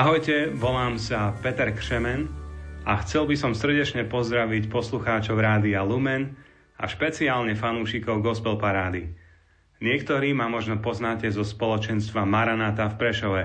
Ahojte, 0.05 0.53
volám 0.53 1.01
sa 1.01 1.33
Peter 1.41 1.73
Křemen 1.73 2.29
a 2.85 3.01
chcel 3.01 3.25
by 3.25 3.33
som 3.33 3.57
srdečne 3.57 4.05
pozdraviť 4.05 4.69
poslucháčov 4.69 5.33
Rádia 5.33 5.81
Lumen 5.81 6.37
a 6.77 6.85
špeciálne 6.85 7.57
fanúšikov 7.57 8.21
Gospel 8.21 8.61
Parády. 8.61 9.09
Niektorí 9.81 10.29
ma 10.37 10.45
možno 10.45 10.77
poznáte 10.77 11.25
zo 11.33 11.41
spoločenstva 11.41 12.21
Maranata 12.21 12.85
v 12.93 12.95
Prešove. 13.01 13.43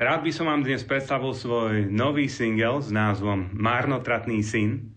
Rád 0.00 0.24
by 0.24 0.32
som 0.32 0.48
vám 0.48 0.64
dnes 0.64 0.80
predstavil 0.80 1.36
svoj 1.36 1.92
nový 1.92 2.24
single 2.32 2.80
s 2.80 2.88
názvom 2.88 3.52
Márnotratný 3.52 4.40
syn. 4.40 4.96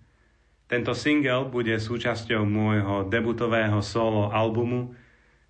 Tento 0.71 0.95
single 0.95 1.51
bude 1.51 1.75
súčasťou 1.75 2.47
môjho 2.47 3.03
debutového 3.11 3.83
solo 3.83 4.31
albumu, 4.31 4.95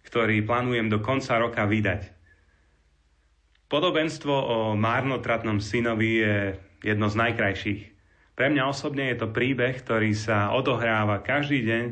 ktorý 0.09 0.41
plánujem 0.41 0.89
do 0.89 0.97
konca 1.05 1.37
roka 1.37 1.69
vydať. 1.69 2.16
Podobenstvo 3.67 4.31
o 4.31 4.57
márnotratnom 4.79 5.59
synovi 5.59 6.23
je 6.23 6.35
jedno 6.87 7.11
z 7.11 7.15
najkrajších. 7.19 7.81
Pre 8.37 8.47
mňa 8.47 8.63
osobne 8.69 9.11
je 9.11 9.19
to 9.19 9.27
príbeh, 9.27 9.75
ktorý 9.83 10.15
sa 10.15 10.55
odohráva 10.55 11.19
každý 11.19 11.67
deň, 11.67 11.85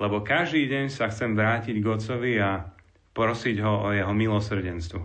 lebo 0.00 0.24
každý 0.24 0.72
deň 0.72 0.88
sa 0.88 1.12
chcem 1.12 1.36
vrátiť 1.36 1.76
k 1.78 1.86
Otcovi 1.90 2.32
a 2.40 2.64
prosiť 3.12 3.56
ho 3.60 3.74
o 3.86 3.88
jeho 3.92 4.14
milosrdenstvo. 4.16 5.04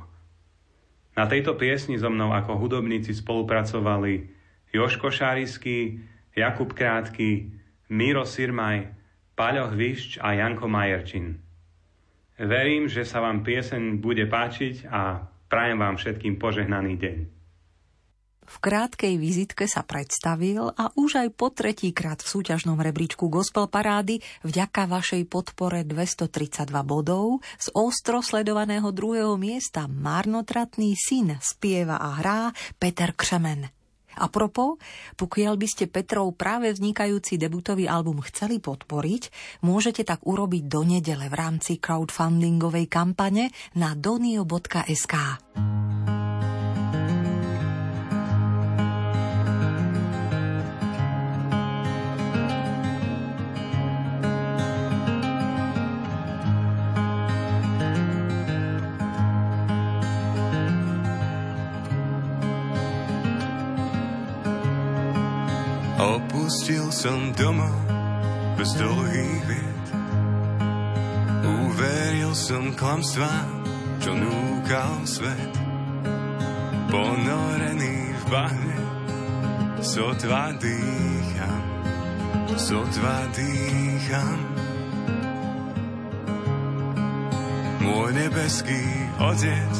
Na 1.18 1.26
tejto 1.28 1.60
piesni 1.60 2.00
so 2.00 2.08
mnou 2.08 2.32
ako 2.32 2.56
hudobníci 2.56 3.12
spolupracovali 3.12 4.32
Joško 4.72 5.12
Šárisky, 5.12 6.00
Jakub 6.38 6.72
Krátky, 6.72 7.52
Miro 7.90 8.24
Sirmaj, 8.24 8.94
Paľo 9.36 9.76
Hvišč 9.76 10.22
a 10.24 10.40
Janko 10.40 10.70
Majerčin. 10.72 11.42
Verím, 12.38 12.86
že 12.86 13.02
sa 13.04 13.20
vám 13.20 13.42
pieseň 13.42 13.98
bude 13.98 14.30
páčiť 14.30 14.88
a 14.88 15.26
Prajem 15.48 15.80
vám 15.80 15.96
všetkým 15.96 16.36
požehnaný 16.36 17.00
deň. 17.00 17.18
V 18.48 18.58
krátkej 18.64 19.20
vizitke 19.20 19.68
sa 19.68 19.84
predstavil 19.84 20.72
a 20.72 20.96
už 20.96 21.20
aj 21.20 21.36
po 21.36 21.52
tretíkrát 21.52 22.24
v 22.24 22.32
súťažnom 22.32 22.80
rebríčku 22.80 23.28
Gospel 23.28 23.68
Parády 23.68 24.24
vďaka 24.48 24.88
vašej 24.88 25.28
podpore 25.28 25.84
232 25.84 26.72
bodov 26.88 27.44
z 27.60 27.68
ostro 27.76 28.24
sledovaného 28.24 28.88
druhého 28.96 29.36
miesta 29.36 29.92
Marnotratný 29.92 30.96
syn 30.96 31.36
spieva 31.44 32.00
a 32.00 32.24
hrá 32.24 32.40
Peter 32.80 33.12
Křemen. 33.12 33.77
A 34.18 34.28
propo, 34.28 34.82
pokiaľ 35.16 35.54
by 35.56 35.68
ste 35.70 35.86
Petrov 35.86 36.34
práve 36.34 36.74
vznikajúci 36.74 37.38
debutový 37.38 37.86
album 37.86 38.20
chceli 38.26 38.58
podporiť, 38.58 39.30
môžete 39.62 40.02
tak 40.04 40.26
urobiť 40.26 40.64
do 40.66 40.82
nedele 40.84 41.30
v 41.30 41.36
rámci 41.38 41.78
crowdfundingovej 41.78 42.90
kampane 42.90 43.54
na 43.78 43.94
donio.sk. 43.94 45.16
Opustil 66.48 66.88
som 66.96 67.36
domov 67.36 67.76
bez 68.56 68.72
dlhých 68.80 69.44
vied. 69.52 69.88
Uveril 71.44 72.32
som 72.32 72.72
klamstvá, 72.72 73.36
čo 74.00 74.16
núkal 74.16 75.04
svet. 75.04 75.54
Ponorený 76.88 78.16
v 78.16 78.24
bahne, 78.32 78.80
sotva 79.84 80.56
dýcham, 80.56 81.64
sotva 82.56 83.28
dýcham. 83.36 84.40
Môj 87.84 88.10
nebeský 88.24 88.84
otec, 89.20 89.76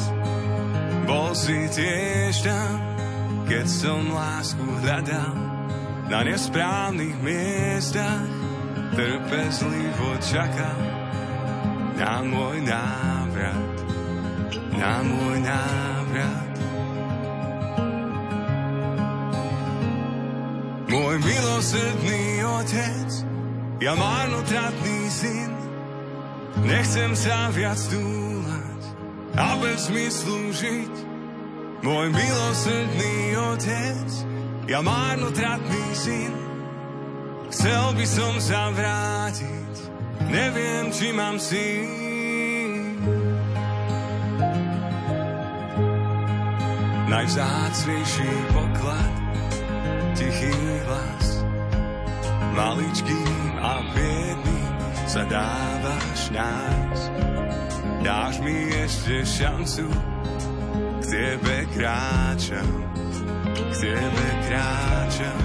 bol 1.08 1.32
si 1.32 1.64
tiež 1.72 2.44
tam, 2.44 2.76
keď 3.48 3.64
som 3.64 4.04
lásku 4.12 4.68
hľadal 4.84 5.47
na 6.08 6.24
nesprávnych 6.24 7.20
miestach 7.20 8.24
trpezlivo 8.96 10.16
čaká 10.24 10.72
na 12.00 12.24
môj 12.24 12.64
návrat, 12.64 13.76
na 14.72 14.94
môj 15.04 15.36
návrat. 15.44 16.54
Môj 20.88 21.16
milosrdný 21.20 22.24
otec, 22.56 23.10
ja 23.84 23.92
marnotratný 23.92 24.98
syn, 25.12 25.52
nechcem 26.64 27.12
sa 27.12 27.52
viac 27.52 27.76
túlať 27.92 28.82
a 29.36 29.60
bez 29.60 29.92
zmyslu 29.92 30.56
žiť. 30.56 30.94
Môj 31.84 32.10
milosrdný 32.10 33.16
otec, 33.54 34.08
ja 34.68 34.84
marnotratný 34.84 35.84
syn, 35.96 36.34
chcel 37.48 37.96
by 37.96 38.04
som 38.04 38.36
sa 38.36 38.68
vrátiť, 38.68 39.74
neviem, 40.28 40.92
či 40.92 41.08
mám 41.16 41.40
síl. 41.40 41.88
Najvzácnejší 47.08 48.30
poklad, 48.52 49.14
tichý 50.12 50.52
hlas, 50.84 51.26
maličkým 52.52 53.48
a 53.64 53.80
biedným 53.96 54.72
sa 55.08 55.24
dávaš 55.24 56.20
nájsť. 56.28 57.12
Dáš 58.04 58.34
mi 58.44 58.68
ešte 58.76 59.24
šancu, 59.24 59.88
k 61.00 61.04
tebe 61.08 61.56
kráčam 61.72 62.97
k 63.58 63.72
tebe 63.82 64.26
kráčam. 64.46 65.42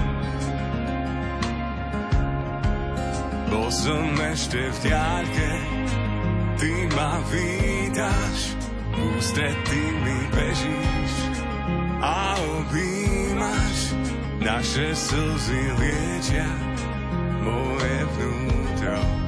Bol 3.50 3.70
som 3.70 4.10
ešte 4.34 4.60
v 4.70 4.78
diaľke, 4.82 5.50
ty 6.58 6.74
ma 6.98 7.22
vítaš, 7.30 8.58
ústretý 8.98 9.82
mi 10.02 10.20
bežíš 10.34 11.14
a 12.02 12.34
objímaš, 12.38 13.78
naše 14.42 14.98
slzy 14.98 15.64
liečia 15.78 16.50
moje 17.46 17.98
vnútro. 18.18 19.23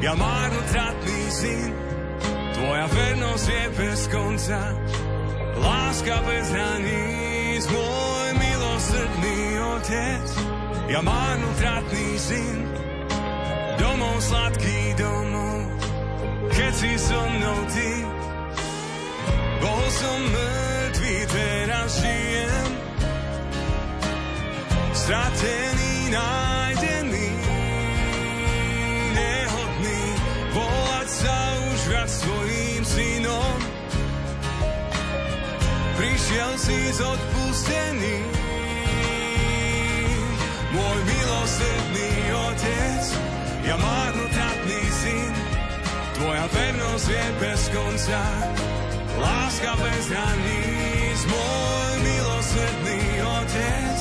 Ja 0.00 0.16
marnotratný 0.16 1.22
syn, 1.28 1.70
tvoja 2.56 2.88
vernosť 2.88 3.46
je 3.52 3.64
bez 3.76 4.00
konca. 4.08 4.72
Láska 5.60 6.24
bez 6.24 6.48
hraníc, 6.48 7.68
môj 7.68 8.28
milosrdný 8.40 9.38
otec. 9.76 10.24
Ja 10.88 11.04
marnotratný 11.04 12.08
syn, 12.16 12.64
domov 13.76 14.16
sladký 14.24 14.96
domov, 14.96 15.68
keď 16.48 16.72
si 16.72 16.92
so 16.96 17.20
mnou 17.36 17.60
ty. 17.68 17.92
Bol 19.60 19.84
som 20.00 20.20
mŕtvý, 20.32 21.16
teraz 21.28 21.90
žijem, 22.00 22.70
stratený, 24.96 25.92
nájdený, 26.08 26.89
Prišiel 36.30 36.54
si 36.62 36.78
z 36.94 37.00
odpustený, 37.02 38.16
môj 40.70 40.98
milosrdný 41.02 42.12
otec, 42.54 43.02
ja 43.66 43.74
marnotratný 43.74 44.82
syn, 44.94 45.32
tvoja 46.14 46.46
vernosť 46.54 47.06
je 47.10 47.26
bez 47.34 47.62
konca, 47.74 48.22
láska 49.18 49.74
bez 49.82 50.04
hraníc, 50.06 51.18
môj 51.26 51.92
milosrdný 51.98 53.02
otec, 53.42 53.98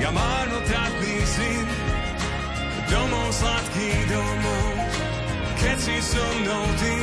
ja 0.00 0.10
marnotratný 0.16 1.16
syn, 1.28 1.66
domov 2.88 3.28
sladký 3.36 3.92
domov, 4.08 4.68
keď 5.60 5.76
si 5.76 5.96
so 6.00 6.24
mnou 6.40 6.64
ty, 6.80 6.96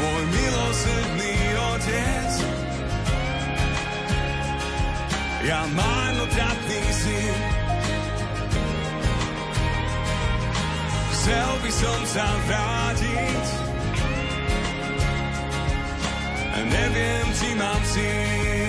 môj 0.00 0.22
milosrdný 0.32 1.34
otec. 1.76 2.65
Ja 5.46 5.62
marnotratný 5.62 6.82
syn, 6.90 7.38
chcel 11.14 11.50
by 11.62 11.70
som 11.70 12.00
sa 12.02 12.26
vrátiť, 12.50 13.46
neviem, 16.66 17.26
či 17.38 17.48
mám 17.54 17.82
síl. 17.86 18.65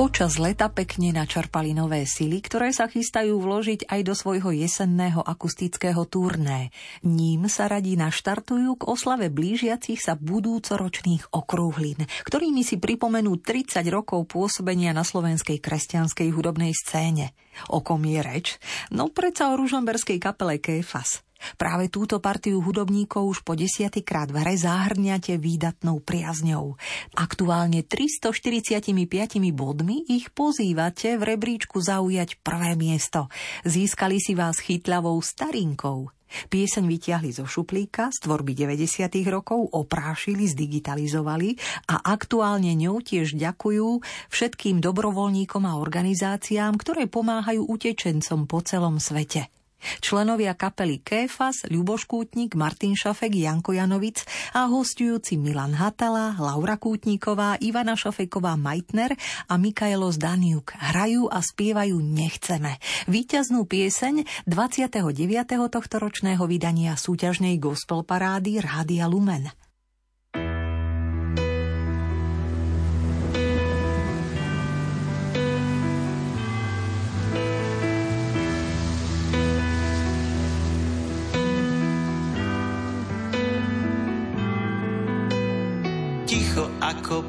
Počas 0.00 0.40
leta 0.40 0.72
pekne 0.72 1.12
načerpali 1.12 1.76
nové 1.76 2.08
sily, 2.08 2.40
ktoré 2.40 2.72
sa 2.72 2.88
chystajú 2.88 3.36
vložiť 3.36 3.84
aj 3.84 4.00
do 4.00 4.16
svojho 4.16 4.48
jesenného 4.48 5.20
akustického 5.20 6.08
turné. 6.08 6.72
Ním 7.04 7.52
sa 7.52 7.68
radi 7.68 8.00
naštartujú 8.00 8.80
k 8.80 8.88
oslave 8.88 9.28
blížiacich 9.28 10.00
sa 10.00 10.16
budúcoročných 10.16 11.36
okrúhlin, 11.36 12.00
ktorými 12.24 12.64
si 12.64 12.80
pripomenú 12.80 13.44
30 13.44 13.84
rokov 13.92 14.24
pôsobenia 14.24 14.96
na 14.96 15.04
slovenskej 15.04 15.60
kresťanskej 15.60 16.32
hudobnej 16.32 16.72
scéne. 16.72 17.36
O 17.68 17.84
kom 17.84 18.00
je 18.08 18.24
reč? 18.24 18.56
No 18.88 19.12
predsa 19.12 19.52
o 19.52 19.60
ružomberskej 19.60 20.16
kapele 20.16 20.64
Kéfas. 20.64 21.20
Práve 21.56 21.88
túto 21.88 22.20
partiu 22.22 22.60
hudobníkov 22.60 23.22
už 23.26 23.38
po 23.42 23.56
desiatýkrát 23.56 24.30
v 24.30 24.40
hre 24.44 24.56
záhrňate 24.56 25.40
výdatnou 25.40 26.00
priazňou. 26.04 26.76
Aktuálne 27.16 27.82
345 27.84 28.90
bodmi 29.52 30.04
ich 30.06 30.30
pozývate 30.30 31.16
v 31.16 31.22
rebríčku 31.34 31.80
zaujať 31.80 32.40
prvé 32.40 32.76
miesto. 32.76 33.32
Získali 33.64 34.20
si 34.20 34.36
vás 34.36 34.60
chytľavou 34.60 35.18
starinkou. 35.20 36.12
Pieseň 36.30 36.84
vytiahli 36.86 37.34
zo 37.34 37.42
šuplíka 37.42 38.14
z 38.14 38.22
tvorby 38.22 38.54
90. 38.54 39.10
rokov, 39.26 39.66
oprášili, 39.74 40.46
zdigitalizovali 40.46 41.58
a 41.90 41.98
aktuálne 42.06 42.70
ňou 42.78 43.02
tiež 43.02 43.34
ďakujú 43.34 43.98
všetkým 44.30 44.78
dobrovoľníkom 44.78 45.66
a 45.66 45.74
organizáciám, 45.74 46.78
ktoré 46.78 47.10
pomáhajú 47.10 47.66
utečencom 47.66 48.46
po 48.46 48.62
celom 48.62 49.02
svete. 49.02 49.50
Členovia 50.00 50.56
kapely 50.56 51.00
Kéfas, 51.02 51.68
Ľuboš 51.68 52.08
Kútnik, 52.08 52.56
Martin 52.56 52.96
Šafek, 52.96 53.32
Janko 53.34 53.76
Janovic 53.76 54.24
a 54.56 54.68
hostujúci 54.70 55.36
Milan 55.36 55.76
Hatala, 55.76 56.36
Laura 56.40 56.80
Kútniková, 56.80 57.60
Ivana 57.60 57.98
Šafeková 57.98 58.56
Majtner 58.56 59.12
a 59.50 59.54
Mikaelo 59.60 60.08
Zdaniuk 60.08 60.72
hrajú 60.78 61.28
a 61.28 61.44
spievajú 61.44 62.00
Nechceme. 62.00 62.80
Výťaznú 63.10 63.68
pieseň 63.68 64.46
29. 64.48 65.04
tohto 65.68 65.96
ročného 66.00 66.42
vydania 66.48 66.96
súťažnej 66.96 67.60
gospel 67.60 68.02
parády 68.06 68.58
Rádia 68.62 69.04
Lumen. 69.10 69.59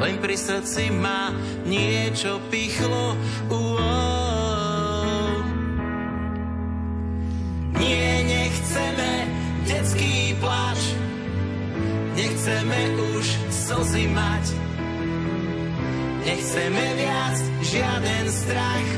len 0.00 0.18
pri 0.18 0.36
srdci 0.38 0.90
ma 0.90 1.30
niečo 1.66 2.42
pichlo. 2.50 3.14
Uo. 3.50 4.14
Nie, 7.78 8.24
nechceme 8.24 9.12
detský 9.68 10.34
pláč, 10.40 10.80
nechceme 12.16 12.80
už 13.16 13.26
slzy 13.50 14.04
mať. 14.10 14.44
Nechceme 16.24 16.84
viac 16.96 17.36
žiaden 17.60 18.26
strach, 18.32 18.88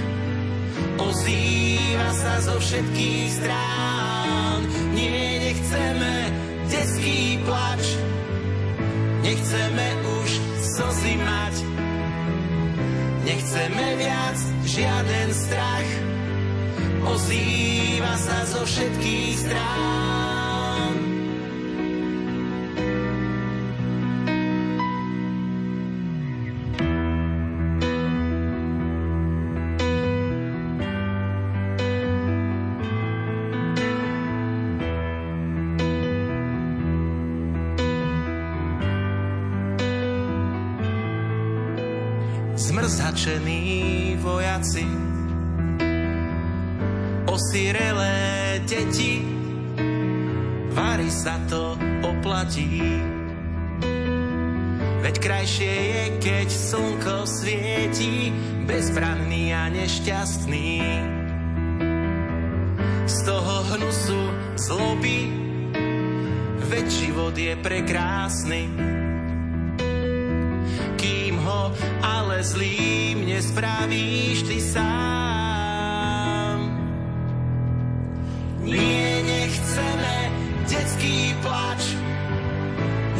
ozýva 1.02 2.10
sa 2.14 2.38
zo 2.38 2.54
všetkých 2.62 3.26
strán. 3.34 4.60
Nie, 4.94 5.42
nechceme 5.50 6.14
detský 6.70 7.42
plač, 7.42 7.82
nechceme 9.26 9.86
už 10.22 10.30
slzy 10.76 11.14
mať. 11.16 11.54
Nechceme 13.24 13.86
viac 13.96 14.38
žiaden 14.68 15.28
strach, 15.32 15.90
ozýva 17.08 18.14
sa 18.20 18.38
zo 18.44 18.62
všetkých 18.68 19.34
strán. 19.40 20.35
Zmrzačení 43.26 44.16
vojaci, 44.22 44.86
osirelé 47.26 48.62
deti, 48.70 49.26
vary 50.70 51.10
sa 51.10 51.34
to 51.50 51.74
oplatí. 52.06 53.02
Veď 55.02 55.14
krajšie 55.18 55.74
je, 55.74 56.04
keď 56.22 56.48
slnko 56.50 57.16
svieti, 57.26 58.30
bezbranný 58.62 59.50
a 59.54 59.74
nešťastný. 59.74 60.70
Z 63.06 63.16
toho 63.26 63.56
hnusu 63.74 64.22
zloby 64.54 65.30
veď 66.66 66.86
život 66.90 67.34
je 67.34 67.54
prekrásny. 67.58 68.95
Ale 72.02 72.42
zlým 72.44 73.26
nespravíš 73.26 74.42
ty 74.46 74.60
sám. 74.60 76.58
Nie, 78.66 79.22
nechceme 79.22 80.16
detský 80.66 81.34
plač, 81.38 81.82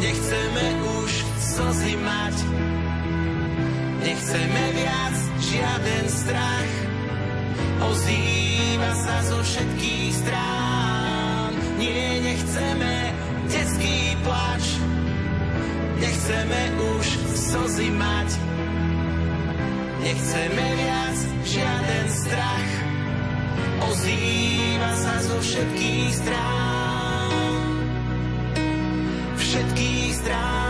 nechceme 0.03 0.65
už 0.99 1.11
slzy 1.39 1.95
mať, 2.03 2.35
nechceme 4.03 4.63
viac 4.75 5.15
žiaden 5.39 6.05
strach, 6.11 6.71
ozýva 7.79 8.91
sa 8.99 9.23
zo 9.23 9.39
všetkých 9.39 10.11
strán. 10.19 11.55
Nie, 11.79 12.19
nechceme 12.27 12.93
detský 13.47 14.19
plač, 14.27 14.65
nechceme 15.95 16.61
už 16.99 17.26
slzy 17.47 17.87
mať, 17.95 18.29
nechceme 20.03 20.65
viac 20.75 21.17
žiaden 21.47 22.07
strach, 22.11 22.71
ozýva 23.87 24.91
sa 24.99 25.15
zo 25.23 25.37
všetkých 25.39 26.11
strán. 26.11 27.55
Všetkých 29.39 30.11
strán. 30.11 30.66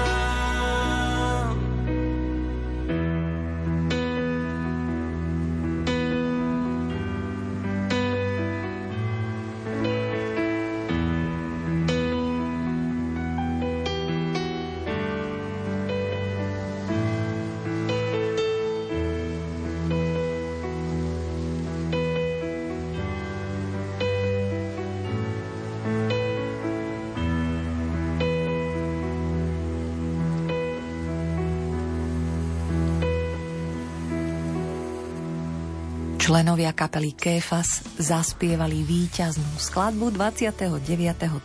Členovia 36.38 36.70
kapely 36.70 37.18
Kéfas 37.18 37.82
zaspievali 37.98 38.86
víťaznú 38.86 39.58
skladbu 39.58 40.14
29. 40.14 40.86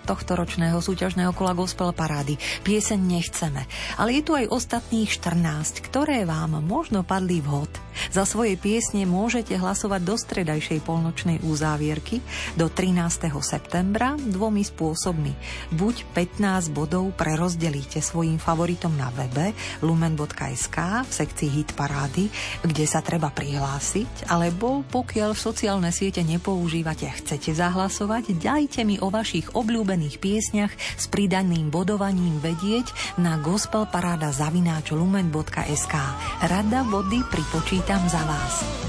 tohto 0.05 0.37
ročného 0.37 0.85
súťažného 0.85 1.33
kola 1.33 1.57
Gospel 1.57 1.97
Parády. 1.97 2.37
Pieseň 2.61 3.01
nechceme, 3.01 3.65
ale 3.97 4.21
je 4.21 4.23
tu 4.29 4.37
aj 4.37 4.53
ostatných 4.53 5.09
14, 5.09 5.81
ktoré 5.89 6.29
vám 6.29 6.61
možno 6.61 7.09
padli 7.09 7.41
vhod. 7.41 7.73
Za 8.09 8.25
svoje 8.25 8.57
piesne 8.57 9.05
môžete 9.05 9.53
hlasovať 9.61 10.01
do 10.01 10.17
stredajšej 10.17 10.81
polnočnej 10.83 11.45
uzávierky 11.45 12.25
do 12.57 12.73
13. 12.73 13.29
septembra 13.45 14.17
dvomi 14.17 14.65
spôsobmi. 14.65 15.37
Buď 15.77 16.09
15 16.17 16.73
bodov 16.73 17.13
prerozdelíte 17.15 18.01
svojim 18.01 18.41
favoritom 18.41 18.97
na 18.97 19.13
webe 19.13 19.53
lumen.sk 19.85 21.05
v 21.05 21.13
sekcii 21.13 21.53
Hit 21.53 21.77
Parády, 21.77 22.33
kde 22.65 22.89
sa 22.89 23.05
treba 23.05 23.29
prihlásiť, 23.29 24.33
alebo 24.33 24.89
pokiaľ 24.89 25.37
sociálne 25.37 25.93
siete 25.93 26.25
nepoužívate, 26.25 27.13
chcete 27.21 27.53
zahlasovať, 27.53 28.41
dajte 28.41 28.89
mi 28.89 28.97
o 29.03 29.11
vašich 29.13 29.53
obľúbených 29.53 30.17
piesňach 30.23 30.71
s 30.97 31.05
pridaným 31.13 31.69
bodovaním 31.69 32.41
vedieť 32.41 33.21
na 33.21 33.37
gospelparada.lumen.sk 33.43 35.95
Rada 36.43 36.83
body 36.87 37.23
pripočítať 37.29 37.82
čítam 37.83 38.09
za 38.09 38.23
vás. 38.23 38.83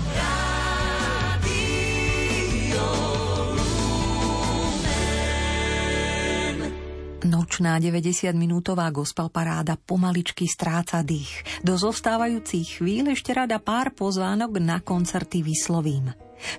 Nočná 7.23 7.79
90-minútová 7.79 8.91
gospel 8.91 9.31
paráda 9.31 9.79
pomaličky 9.79 10.43
stráca 10.43 10.99
dých. 11.07 11.47
Do 11.63 11.79
zostávajúcich 11.79 12.83
chvíľ 12.83 13.15
ešte 13.15 13.31
rada 13.31 13.63
pár 13.63 13.95
pozvánok 13.95 14.59
na 14.59 14.83
koncerty 14.83 15.39
vyslovím. 15.39 16.11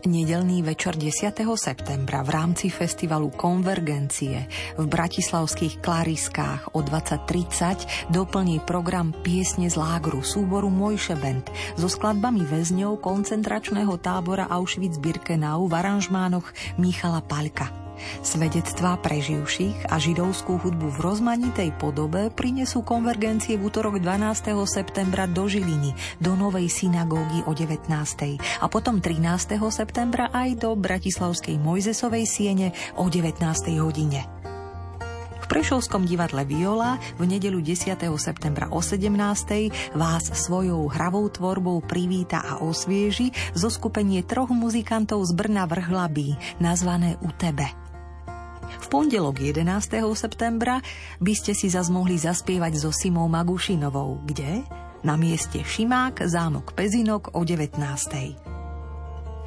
Nedelný 0.09 0.65
večer 0.65 0.97
10. 0.97 1.37
septembra 1.61 2.25
v 2.25 2.31
rámci 2.33 2.73
festivalu 2.73 3.29
Konvergencie 3.37 4.49
v 4.81 4.85
bratislavských 4.89 5.85
Klariskách 5.85 6.73
o 6.73 6.81
20.30 6.81 8.09
doplní 8.09 8.65
program 8.65 9.13
Piesne 9.13 9.69
z 9.69 9.77
lágru 9.77 10.25
súboru 10.25 10.73
Mojše 10.73 11.21
Band 11.21 11.53
so 11.77 11.93
skladbami 11.93 12.41
väzňov 12.41 13.05
koncentračného 13.05 14.01
tábora 14.01 14.49
Auschwitz-Birkenau 14.49 15.69
v 15.69 15.73
aranžmánoch 15.77 16.49
Michala 16.81 17.21
Paľka. 17.21 17.84
Svedectvá 18.23 18.99
preživších 19.01 19.91
a 19.91 19.97
židovskú 20.01 20.59
hudbu 20.61 20.95
v 20.95 20.99
rozmanitej 21.03 21.71
podobe 21.77 22.31
prinesú 22.33 22.85
konvergencie 22.85 23.59
v 23.59 23.67
útorok 23.69 24.01
12. 24.03 24.55
septembra 24.67 25.25
do 25.31 25.47
Žiliny, 25.49 25.95
do 26.19 26.35
Novej 26.35 26.71
synagógy 26.71 27.43
o 27.47 27.53
19. 27.53 27.91
a 28.39 28.67
potom 28.67 28.99
13. 29.03 29.59
septembra 29.71 30.31
aj 30.35 30.61
do 30.61 30.75
Bratislavskej 30.77 31.57
Mojzesovej 31.61 32.25
siene 32.27 32.75
o 32.99 33.07
19. 33.07 33.45
hodine. 33.81 34.45
V 35.45 35.53
Prešovskom 35.53 36.09
divadle 36.09 36.49
Viola 36.49 36.97
v 37.21 37.29
nedelu 37.29 37.61
10. 37.61 38.01
septembra 38.17 38.73
o 38.73 38.81
17. 38.81 39.13
vás 39.93 40.25
svojou 40.33 40.89
hravou 40.89 41.29
tvorbou 41.29 41.85
privíta 41.85 42.41
a 42.41 42.65
osvieži 42.65 43.29
zo 43.53 43.69
skupenie 43.69 44.25
troch 44.25 44.49
muzikantov 44.49 45.21
z 45.29 45.37
Brna 45.37 45.69
Vrhlabí, 45.69 46.33
nazvané 46.65 47.21
U 47.21 47.29
tebe. 47.37 47.84
V 48.81 48.87
pondelok 48.91 49.39
11. 49.39 49.67
septembra 50.17 50.83
by 51.21 51.33
ste 51.37 51.53
si 51.53 51.71
zas 51.71 51.93
mohli 51.93 52.19
zaspievať 52.19 52.73
so 52.81 52.91
Simou 52.91 53.31
Magušinovou. 53.31 54.25
Kde? 54.27 54.65
Na 55.05 55.21
mieste 55.21 55.61
Šimák, 55.61 56.25
zámok 56.25 56.73
Pezinok 56.73 57.37
o 57.37 57.45
19. 57.45 58.55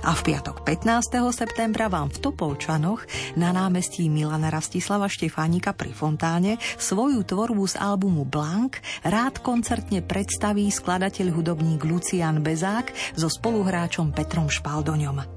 A 0.05 0.13
v 0.13 0.21
piatok 0.21 0.61
15. 0.61 1.17
septembra 1.33 1.89
vám 1.89 2.13
v 2.13 2.21
Topolčanoch 2.21 3.01
na 3.33 3.49
námestí 3.49 4.05
Milana 4.13 4.53
Rastislava 4.53 5.09
Štefánika 5.09 5.73
pri 5.73 5.89
Fontáne 5.89 6.61
svoju 6.77 7.25
tvorbu 7.25 7.65
z 7.65 7.81
albumu 7.81 8.21
Blank 8.21 8.77
rád 9.01 9.41
koncertne 9.41 10.05
predstaví 10.05 10.69
skladateľ 10.69 11.33
hudobník 11.33 11.81
Lucian 11.89 12.45
Bezák 12.45 12.93
so 13.17 13.25
spoluhráčom 13.25 14.13
Petrom 14.13 14.53
Špaldoňom. 14.53 15.36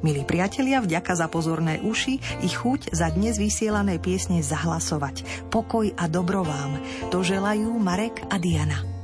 Milí 0.00 0.26
priatelia, 0.26 0.82
vďaka 0.82 1.12
za 1.14 1.30
pozorné 1.30 1.78
uši 1.84 2.42
i 2.42 2.48
chuť 2.48 2.90
za 2.90 3.12
dnes 3.14 3.38
vysielané 3.38 4.02
piesne 4.02 4.42
zahlasovať. 4.42 5.46
Pokoj 5.52 5.92
a 5.94 6.04
dobro 6.10 6.42
vám. 6.42 6.80
To 7.12 7.22
želajú 7.22 7.70
Marek 7.78 8.24
a 8.32 8.40
Diana. 8.40 8.94